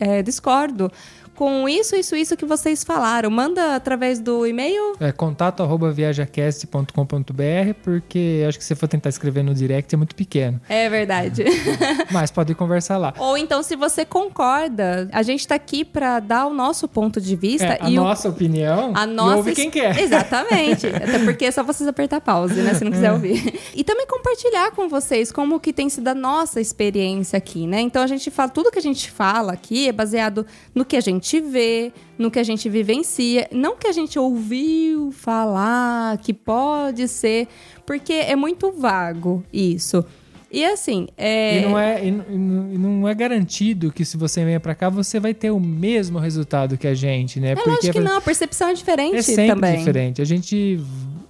é, 0.00 0.22
discordo 0.22 0.90
com 1.42 1.68
isso, 1.68 1.96
isso, 1.96 2.14
isso 2.14 2.36
que 2.36 2.44
vocês 2.46 2.84
falaram. 2.84 3.28
Manda 3.28 3.74
através 3.74 4.20
do 4.20 4.46
e-mail. 4.46 4.92
É 5.00 5.10
contato 5.10 5.60
arroba 5.60 5.90
viajacast.com.br, 5.90 7.74
porque 7.82 8.44
acho 8.48 8.58
que 8.58 8.64
se 8.64 8.76
for 8.76 8.86
tentar 8.86 9.08
escrever 9.08 9.42
no 9.42 9.52
direct 9.52 9.92
é 9.92 9.98
muito 9.98 10.14
pequeno. 10.14 10.60
É 10.68 10.88
verdade. 10.88 11.44
Mas 12.12 12.30
pode 12.30 12.54
conversar 12.54 12.96
lá. 12.96 13.12
Ou 13.18 13.36
então, 13.36 13.60
se 13.62 13.74
você 13.74 14.04
concorda, 14.04 15.08
a 15.12 15.22
gente 15.24 15.46
tá 15.48 15.56
aqui 15.56 15.84
pra 15.84 16.20
dar 16.20 16.46
o 16.46 16.54
nosso 16.54 16.86
ponto 16.86 17.20
de 17.20 17.34
vista 17.34 17.66
É, 17.66 17.78
a 17.80 17.90
e 17.90 17.98
o- 17.98 18.02
nossa 18.04 18.28
opinião 18.28 18.92
a 18.94 19.02
e 19.04 19.06
nossa 19.06 19.36
ouve 19.38 19.52
quem 19.54 19.68
quer. 19.68 19.98
Exatamente. 19.98 20.86
Até 20.94 21.18
porque 21.24 21.46
é 21.46 21.50
só 21.50 21.64
vocês 21.64 21.88
apertar 21.88 22.20
pause, 22.20 22.60
né? 22.62 22.74
Se 22.74 22.84
não 22.84 22.92
quiser 22.92 23.10
ouvir. 23.12 23.60
E 23.74 23.82
também 23.82 24.06
compartilhar 24.06 24.70
com 24.70 24.88
vocês 24.88 25.32
como 25.32 25.58
que 25.58 25.72
tem 25.72 25.88
sido 25.88 26.06
a 26.06 26.14
nossa 26.14 26.60
experiência 26.60 27.36
aqui, 27.36 27.66
né? 27.66 27.80
Então 27.80 28.00
a 28.00 28.06
gente 28.06 28.30
fala, 28.30 28.48
tudo 28.48 28.70
que 28.70 28.78
a 28.78 28.82
gente 28.82 29.10
fala 29.10 29.52
aqui 29.52 29.88
é 29.88 29.92
baseado 29.92 30.46
no 30.74 30.84
que 30.84 30.96
a 30.96 31.00
gente 31.00 31.31
vê, 31.40 31.92
no 32.18 32.30
que 32.30 32.38
a 32.38 32.42
gente 32.42 32.68
vivencia, 32.68 33.48
não 33.52 33.76
que 33.76 33.86
a 33.86 33.92
gente 33.92 34.18
ouviu 34.18 35.10
falar 35.12 36.18
que 36.18 36.32
pode 36.34 37.06
ser, 37.08 37.48
porque 37.86 38.12
é 38.12 38.36
muito 38.36 38.70
vago 38.72 39.42
isso. 39.52 40.04
E 40.54 40.64
assim, 40.66 41.08
é. 41.16 41.60
E 41.60 41.62
não 41.62 41.78
é, 41.78 42.06
e 42.06 42.10
não- 42.10 43.08
é 43.08 43.14
garantido 43.14 43.90
que 43.90 44.04
se 44.04 44.18
você 44.18 44.44
venha 44.44 44.60
pra 44.60 44.74
cá, 44.74 44.90
você 44.90 45.18
vai 45.18 45.32
ter 45.32 45.50
o 45.50 45.58
mesmo 45.58 46.18
resultado 46.18 46.76
que 46.76 46.86
a 46.86 46.92
gente, 46.94 47.40
né? 47.40 47.52
É 47.52 47.54
lógico 47.68 47.92
que 47.94 48.00
não, 48.00 48.18
a 48.18 48.20
percepção 48.20 48.68
é 48.68 48.74
diferente 48.74 49.16
É 49.16 49.22
sempre 49.22 49.46
também. 49.54 49.78
diferente. 49.78 50.20
A 50.20 50.26
gente 50.26 50.78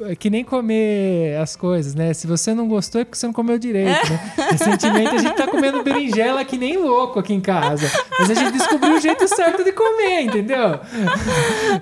é 0.08 0.16
que 0.16 0.30
nem 0.30 0.44
comer 0.44 1.36
as 1.38 1.56
coisas, 1.56 1.94
né? 1.94 2.12
Se 2.12 2.26
você 2.26 2.54
não 2.54 2.68
gostou 2.68 3.00
é 3.00 3.04
porque 3.04 3.18
você 3.18 3.26
não 3.26 3.32
comeu 3.32 3.58
direito, 3.58 4.10
né? 4.10 4.32
Recentemente 4.50 5.14
a 5.14 5.18
gente 5.18 5.36
tá 5.36 5.46
comendo 5.46 5.82
berinjela 5.82 6.44
que 6.44 6.56
nem 6.56 6.76
louco 6.76 7.18
aqui 7.18 7.32
em 7.34 7.40
casa. 7.40 7.90
Mas 8.18 8.30
a 8.30 8.34
gente 8.34 8.52
descobriu 8.52 8.94
o 8.94 9.00
jeito 9.00 9.26
certo 9.28 9.64
de 9.64 9.72
comer, 9.72 10.22
entendeu? 10.22 10.80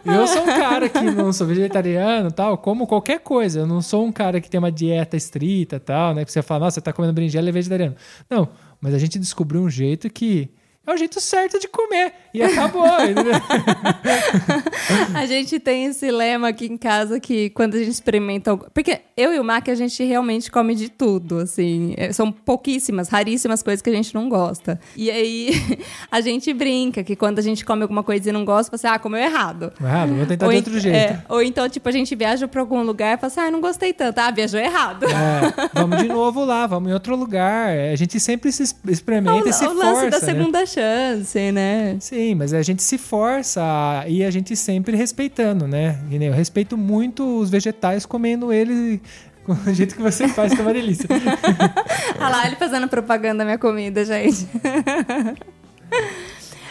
Eu 0.05 0.27
sou 0.27 0.43
um 0.43 0.47
cara 0.47 0.89
que 0.89 1.03
não 1.03 1.33
sou 1.33 1.47
vegetariano 1.47 2.31
tal, 2.31 2.59
como 2.59 2.87
qualquer 2.87 3.21
coisa. 3.21 3.61
Eu 3.61 3.67
não 3.67 3.81
sou 3.81 4.05
um 4.05 4.13
cara 4.13 4.41
que 4.41 4.51
tem 4.51 4.59
uma 4.59 4.73
dieta 4.73 5.17
estrita 5.17 5.79
tal, 5.79 6.15
né? 6.15 6.25
Que 6.25 6.33
você 6.33 6.43
fala, 6.43 6.65
nossa, 6.65 6.75
você 6.75 6.81
tá 6.81 6.93
comendo 6.93 7.13
berinjela 7.13 7.47
e 7.47 7.51
é 7.51 7.53
vegetariano. 7.53 7.97
Não, 8.29 8.49
mas 8.81 8.95
a 8.95 8.99
gente 8.99 9.19
descobriu 9.19 9.61
um 9.61 9.71
jeito 9.71 10.09
que 10.11 10.51
é 10.87 10.93
o 10.93 10.97
jeito 10.97 11.21
certo 11.21 11.59
de 11.61 11.69
comer. 11.69 12.13
E 12.33 12.43
acabou. 12.43 12.85
A 15.15 15.27
gente 15.27 15.59
tem 15.59 15.87
esse 15.87 16.11
lema 16.11 16.49
aqui 16.49 16.67
em 16.67 16.77
casa 16.77 17.21
que 17.21 17.51
quando 17.51 17.75
a 17.75 17.79
gente 17.79 17.91
experimenta. 17.91 18.51
algo- 18.51 18.67
Porque 18.73 19.01
eu 19.17 19.33
e 19.35 19.39
o 19.39 19.45
Mac, 19.45 19.69
a 19.69 19.75
gente 19.75 20.03
realmente 20.05 20.51
come 20.51 20.75
de 20.75 20.89
tudo, 20.89 21.39
assim. 21.39 21.95
É, 21.97 22.13
São 22.13 22.31
pouquíssimas, 22.33 23.09
raríssimas 23.09 23.63
coisas 23.63 23.83
que 23.83 23.91
a 23.91 23.93
gente 23.93 24.15
não 24.15 24.29
gosta. 24.29 24.81
E 24.97 25.11
aí 25.11 25.51
a 26.11 26.21
gente 26.21 26.53
brinca 26.53 27.03
que 27.05 27.15
quando 27.17 27.39
a 27.39 27.43
gente 27.43 27.65
come 27.65 27.83
alguma 27.83 28.03
coisa 28.03 28.29
e 28.29 28.33
não 28.33 28.45
gosta, 28.45 28.77
você, 28.77 28.87
ah, 28.87 28.99
comeu 28.99 29.21
errado. 29.21 29.73
Errado, 29.81 30.15
vou 30.15 30.27
tentar 30.27 30.47
ou, 30.47 30.53
de 30.53 30.59
outro 30.59 30.79
jeito. 30.81 30.97
é, 30.97 31.23
ou 31.29 31.43
então, 31.43 31.69
tipo, 31.69 31.89
a 31.89 31.93
gente 31.93 32.15
viaja 32.15 32.49
pra 32.49 32.61
algum 32.61 32.83
lugar 32.83 33.17
e 33.17 33.21
fala 33.21 33.33
assim, 33.33 33.41
ah, 33.41 33.51
não 33.51 33.61
gostei 33.61 33.93
tanto. 33.93 34.19
Ah, 34.19 34.31
viajou 34.31 34.61
errado. 34.61 35.05
É, 35.05 35.69
vamos 35.75 35.99
de 35.99 36.09
novo 36.09 36.45
lá, 36.45 36.67
vamos 36.67 36.91
em 36.91 36.95
outro 36.95 37.15
lugar. 37.17 37.71
A 37.93 37.97
gente 37.97 38.19
sempre 38.19 38.51
se 38.53 38.63
experimenta 38.89 39.49
e 39.49 39.53
se 39.53 39.65
o, 39.67 39.71
o 39.71 39.75
lance 39.75 40.01
força. 40.01 40.21
da 40.21 40.27
né? 40.27 40.33
Chance, 40.73 41.53
né? 41.53 41.97
Sim, 42.01 42.35
mas 42.35 42.53
a 42.53 42.63
gente 42.63 42.83
se 42.83 42.97
força 42.97 43.63
e 44.07 44.25
a 44.25 44.31
gente 44.31 44.55
sempre 44.57 44.97
respeitando, 44.97 45.67
né? 45.67 45.99
Eu 46.11 46.33
respeito 46.33 46.77
muito 46.77 47.41
os 47.41 47.51
vegetais 47.51 48.07
comendo 48.07 48.53
eles 48.53 49.01
com 49.45 49.53
o 49.53 49.75
jeito 49.75 49.95
que 49.97 50.03
você 50.03 50.29
faz, 50.29 50.55
que 50.55 50.61
é 50.61 50.63
uma 50.63 50.73
delícia. 50.73 51.07
Olha 52.19 52.29
lá, 52.29 52.47
ele 52.47 52.57
fazendo 52.57 52.89
propaganda 52.89 53.39
da 53.39 53.45
minha 53.45 53.59
comida, 53.59 54.05
gente. 54.05 54.47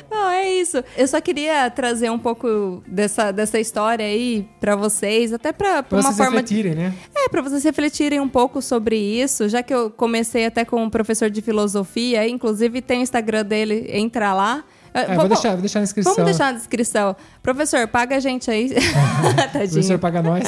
Bom, 0.09 0.29
é 0.29 0.51
isso. 0.53 0.83
Eu 0.97 1.07
só 1.07 1.21
queria 1.21 1.69
trazer 1.69 2.09
um 2.09 2.17
pouco 2.17 2.81
dessa, 2.87 3.31
dessa 3.31 3.59
história 3.59 4.03
aí 4.05 4.47
pra 4.59 4.75
vocês, 4.75 5.31
até 5.31 5.51
Pra 5.51 5.83
uma 5.91 6.01
vocês 6.01 6.17
forma 6.17 6.41
de. 6.41 6.55
refletirem, 6.55 6.75
né? 6.75 6.93
É, 7.15 7.29
pra 7.29 7.41
vocês 7.41 7.63
refletirem 7.63 8.19
um 8.19 8.29
pouco 8.29 8.61
sobre 8.61 8.97
isso, 8.97 9.47
já 9.47 9.61
que 9.61 9.73
eu 9.73 9.89
comecei 9.89 10.45
até 10.45 10.65
com 10.65 10.81
um 10.83 10.89
professor 10.89 11.29
de 11.29 11.41
filosofia, 11.41 12.27
inclusive 12.27 12.81
tem 12.81 12.99
o 12.99 13.03
Instagram 13.03 13.45
dele, 13.45 13.87
entra 13.89 14.33
lá. 14.33 14.63
É, 14.91 15.15
vou, 15.15 15.27
deixar, 15.27 15.51
vou 15.51 15.59
deixar 15.59 15.79
na 15.79 15.83
inscrição. 15.83 16.15
Vamos 16.15 16.31
deixar 16.31 16.51
na 16.51 16.57
descrição. 16.57 17.15
Professor, 17.43 17.87
paga 17.87 18.15
a 18.15 18.19
gente 18.19 18.49
aí. 18.49 18.73
Professor 19.53 19.99
paga 19.99 20.23
nós. 20.23 20.43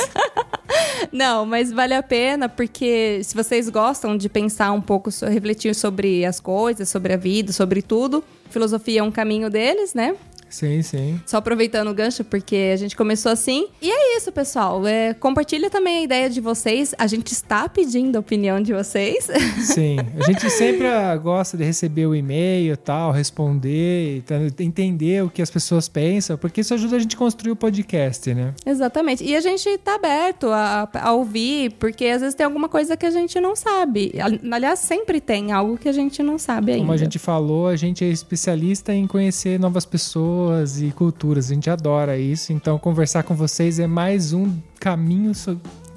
Não, 1.11 1.45
mas 1.45 1.71
vale 1.71 1.93
a 1.93 2.01
pena 2.01 2.47
porque 2.49 3.21
se 3.23 3.35
vocês 3.35 3.69
gostam 3.69 4.17
de 4.17 4.27
pensar 4.29 4.71
um 4.71 4.81
pouco, 4.81 5.09
refletir 5.29 5.75
sobre 5.75 6.25
as 6.25 6.39
coisas, 6.39 6.89
sobre 6.89 7.13
a 7.13 7.17
vida, 7.17 7.51
sobre 7.51 7.81
tudo, 7.81 8.23
filosofia 8.51 8.99
é 8.99 9.03
um 9.03 9.11
caminho 9.11 9.49
deles, 9.49 9.93
né? 9.93 10.15
Sim, 10.51 10.81
sim. 10.81 11.19
Só 11.25 11.37
aproveitando 11.37 11.89
o 11.89 11.93
gancho, 11.93 12.23
porque 12.23 12.71
a 12.73 12.77
gente 12.77 12.95
começou 12.95 13.31
assim. 13.31 13.67
E 13.81 13.89
é 13.89 14.17
isso, 14.17 14.31
pessoal. 14.31 14.85
É, 14.85 15.13
compartilha 15.13 15.69
também 15.69 15.99
a 15.99 16.03
ideia 16.03 16.29
de 16.29 16.41
vocês. 16.41 16.93
A 16.97 17.07
gente 17.07 17.31
está 17.31 17.67
pedindo 17.69 18.17
a 18.17 18.19
opinião 18.19 18.61
de 18.61 18.73
vocês. 18.73 19.27
Sim, 19.63 19.97
a 20.19 20.23
gente 20.25 20.49
sempre 20.49 20.87
ah, 20.87 21.15
gosta 21.15 21.57
de 21.57 21.63
receber 21.63 22.05
o 22.05 22.13
e-mail 22.13 22.75
tal, 22.75 23.11
responder, 23.11 24.23
tá- 24.23 24.35
entender 24.59 25.23
o 25.23 25.29
que 25.29 25.41
as 25.41 25.49
pessoas 25.49 25.87
pensam, 25.87 26.37
porque 26.37 26.61
isso 26.61 26.73
ajuda 26.73 26.97
a 26.97 26.99
gente 26.99 27.15
a 27.15 27.19
construir 27.19 27.51
o 27.51 27.55
podcast, 27.55 28.33
né? 28.33 28.53
Exatamente. 28.65 29.23
E 29.23 29.35
a 29.35 29.41
gente 29.41 29.77
tá 29.77 29.95
aberto 29.95 30.47
a, 30.47 30.89
a 30.93 31.13
ouvir, 31.13 31.71
porque 31.79 32.05
às 32.05 32.21
vezes 32.21 32.35
tem 32.35 32.45
alguma 32.45 32.67
coisa 32.67 32.97
que 32.97 33.05
a 33.05 33.11
gente 33.11 33.39
não 33.39 33.55
sabe. 33.55 34.13
Aliás, 34.51 34.79
sempre 34.79 35.21
tem 35.21 35.53
algo 35.53 35.77
que 35.77 35.87
a 35.87 35.93
gente 35.93 36.21
não 36.21 36.37
sabe 36.37 36.73
ainda. 36.73 36.83
Como 36.83 36.93
a 36.93 36.97
gente 36.97 37.17
falou, 37.17 37.67
a 37.67 37.75
gente 37.77 38.03
é 38.03 38.09
especialista 38.09 38.93
em 38.93 39.07
conhecer 39.07 39.57
novas 39.57 39.85
pessoas 39.85 40.40
e 40.81 40.91
culturas. 40.91 41.51
A 41.51 41.53
gente 41.53 41.69
adora 41.69 42.17
isso. 42.17 42.53
Então, 42.53 42.77
conversar 42.77 43.23
com 43.23 43.35
vocês 43.35 43.79
é 43.79 43.87
mais 43.87 44.33
um 44.33 44.53
caminho 44.79 45.31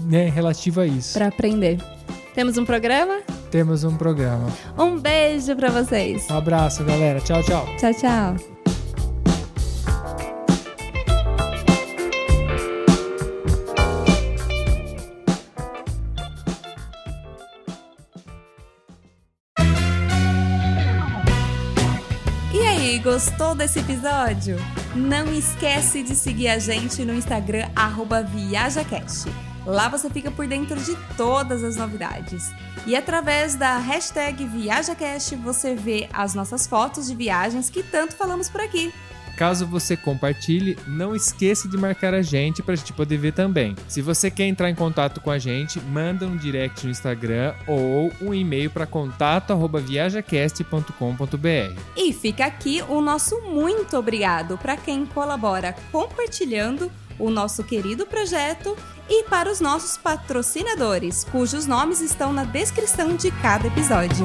né, 0.00 0.28
relativo 0.28 0.80
a 0.80 0.86
isso. 0.86 1.14
Pra 1.18 1.28
aprender. 1.28 1.78
Temos 2.34 2.58
um 2.58 2.64
programa? 2.64 3.20
Temos 3.50 3.84
um 3.84 3.96
programa. 3.96 4.48
Um 4.76 4.98
beijo 4.98 5.54
pra 5.54 5.70
vocês. 5.70 6.26
Um 6.30 6.36
abraço, 6.36 6.82
galera. 6.84 7.20
Tchau, 7.20 7.42
tchau. 7.42 7.66
Tchau, 7.78 7.94
tchau. 7.94 8.53
Gostou 23.04 23.54
desse 23.54 23.80
episódio? 23.80 24.56
Não 24.96 25.30
esquece 25.30 26.02
de 26.02 26.16
seguir 26.16 26.48
a 26.48 26.58
gente 26.58 27.04
no 27.04 27.12
Instagram 27.12 27.68
ViajaCast. 28.22 29.30
Lá 29.66 29.90
você 29.90 30.08
fica 30.08 30.30
por 30.30 30.46
dentro 30.46 30.80
de 30.80 30.96
todas 31.14 31.62
as 31.62 31.76
novidades. 31.76 32.50
E 32.86 32.96
através 32.96 33.56
da 33.56 33.76
hashtag 33.76 34.46
ViajaCast 34.46 35.36
você 35.36 35.74
vê 35.74 36.08
as 36.14 36.34
nossas 36.34 36.66
fotos 36.66 37.06
de 37.06 37.14
viagens 37.14 37.68
que 37.68 37.82
tanto 37.82 38.16
falamos 38.16 38.48
por 38.48 38.62
aqui. 38.62 38.90
Caso 39.36 39.66
você 39.66 39.96
compartilhe, 39.96 40.78
não 40.86 41.12
esqueça 41.14 41.68
de 41.68 41.76
marcar 41.76 42.14
a 42.14 42.22
gente 42.22 42.62
para 42.62 42.72
a 42.74 42.76
gente 42.76 42.92
poder 42.92 43.18
ver 43.18 43.32
também. 43.32 43.74
Se 43.88 44.00
você 44.00 44.30
quer 44.30 44.46
entrar 44.46 44.70
em 44.70 44.74
contato 44.74 45.20
com 45.20 45.30
a 45.30 45.38
gente, 45.38 45.80
manda 45.80 46.26
um 46.26 46.36
direct 46.36 46.84
no 46.84 46.90
Instagram 46.90 47.54
ou 47.66 48.12
um 48.20 48.32
e-mail 48.32 48.70
para 48.70 48.86
contato@viajacast.com.br. 48.86 51.80
E 51.96 52.12
fica 52.12 52.46
aqui 52.46 52.82
o 52.88 53.00
nosso 53.00 53.40
muito 53.40 53.96
obrigado 53.96 54.56
para 54.58 54.76
quem 54.76 55.04
colabora 55.06 55.74
compartilhando 55.90 56.90
o 57.18 57.30
nosso 57.30 57.64
querido 57.64 58.06
projeto 58.06 58.76
e 59.08 59.24
para 59.24 59.50
os 59.50 59.60
nossos 59.60 59.96
patrocinadores, 59.96 61.24
cujos 61.24 61.66
nomes 61.66 62.00
estão 62.00 62.32
na 62.32 62.44
descrição 62.44 63.16
de 63.16 63.30
cada 63.30 63.66
episódio. 63.66 64.24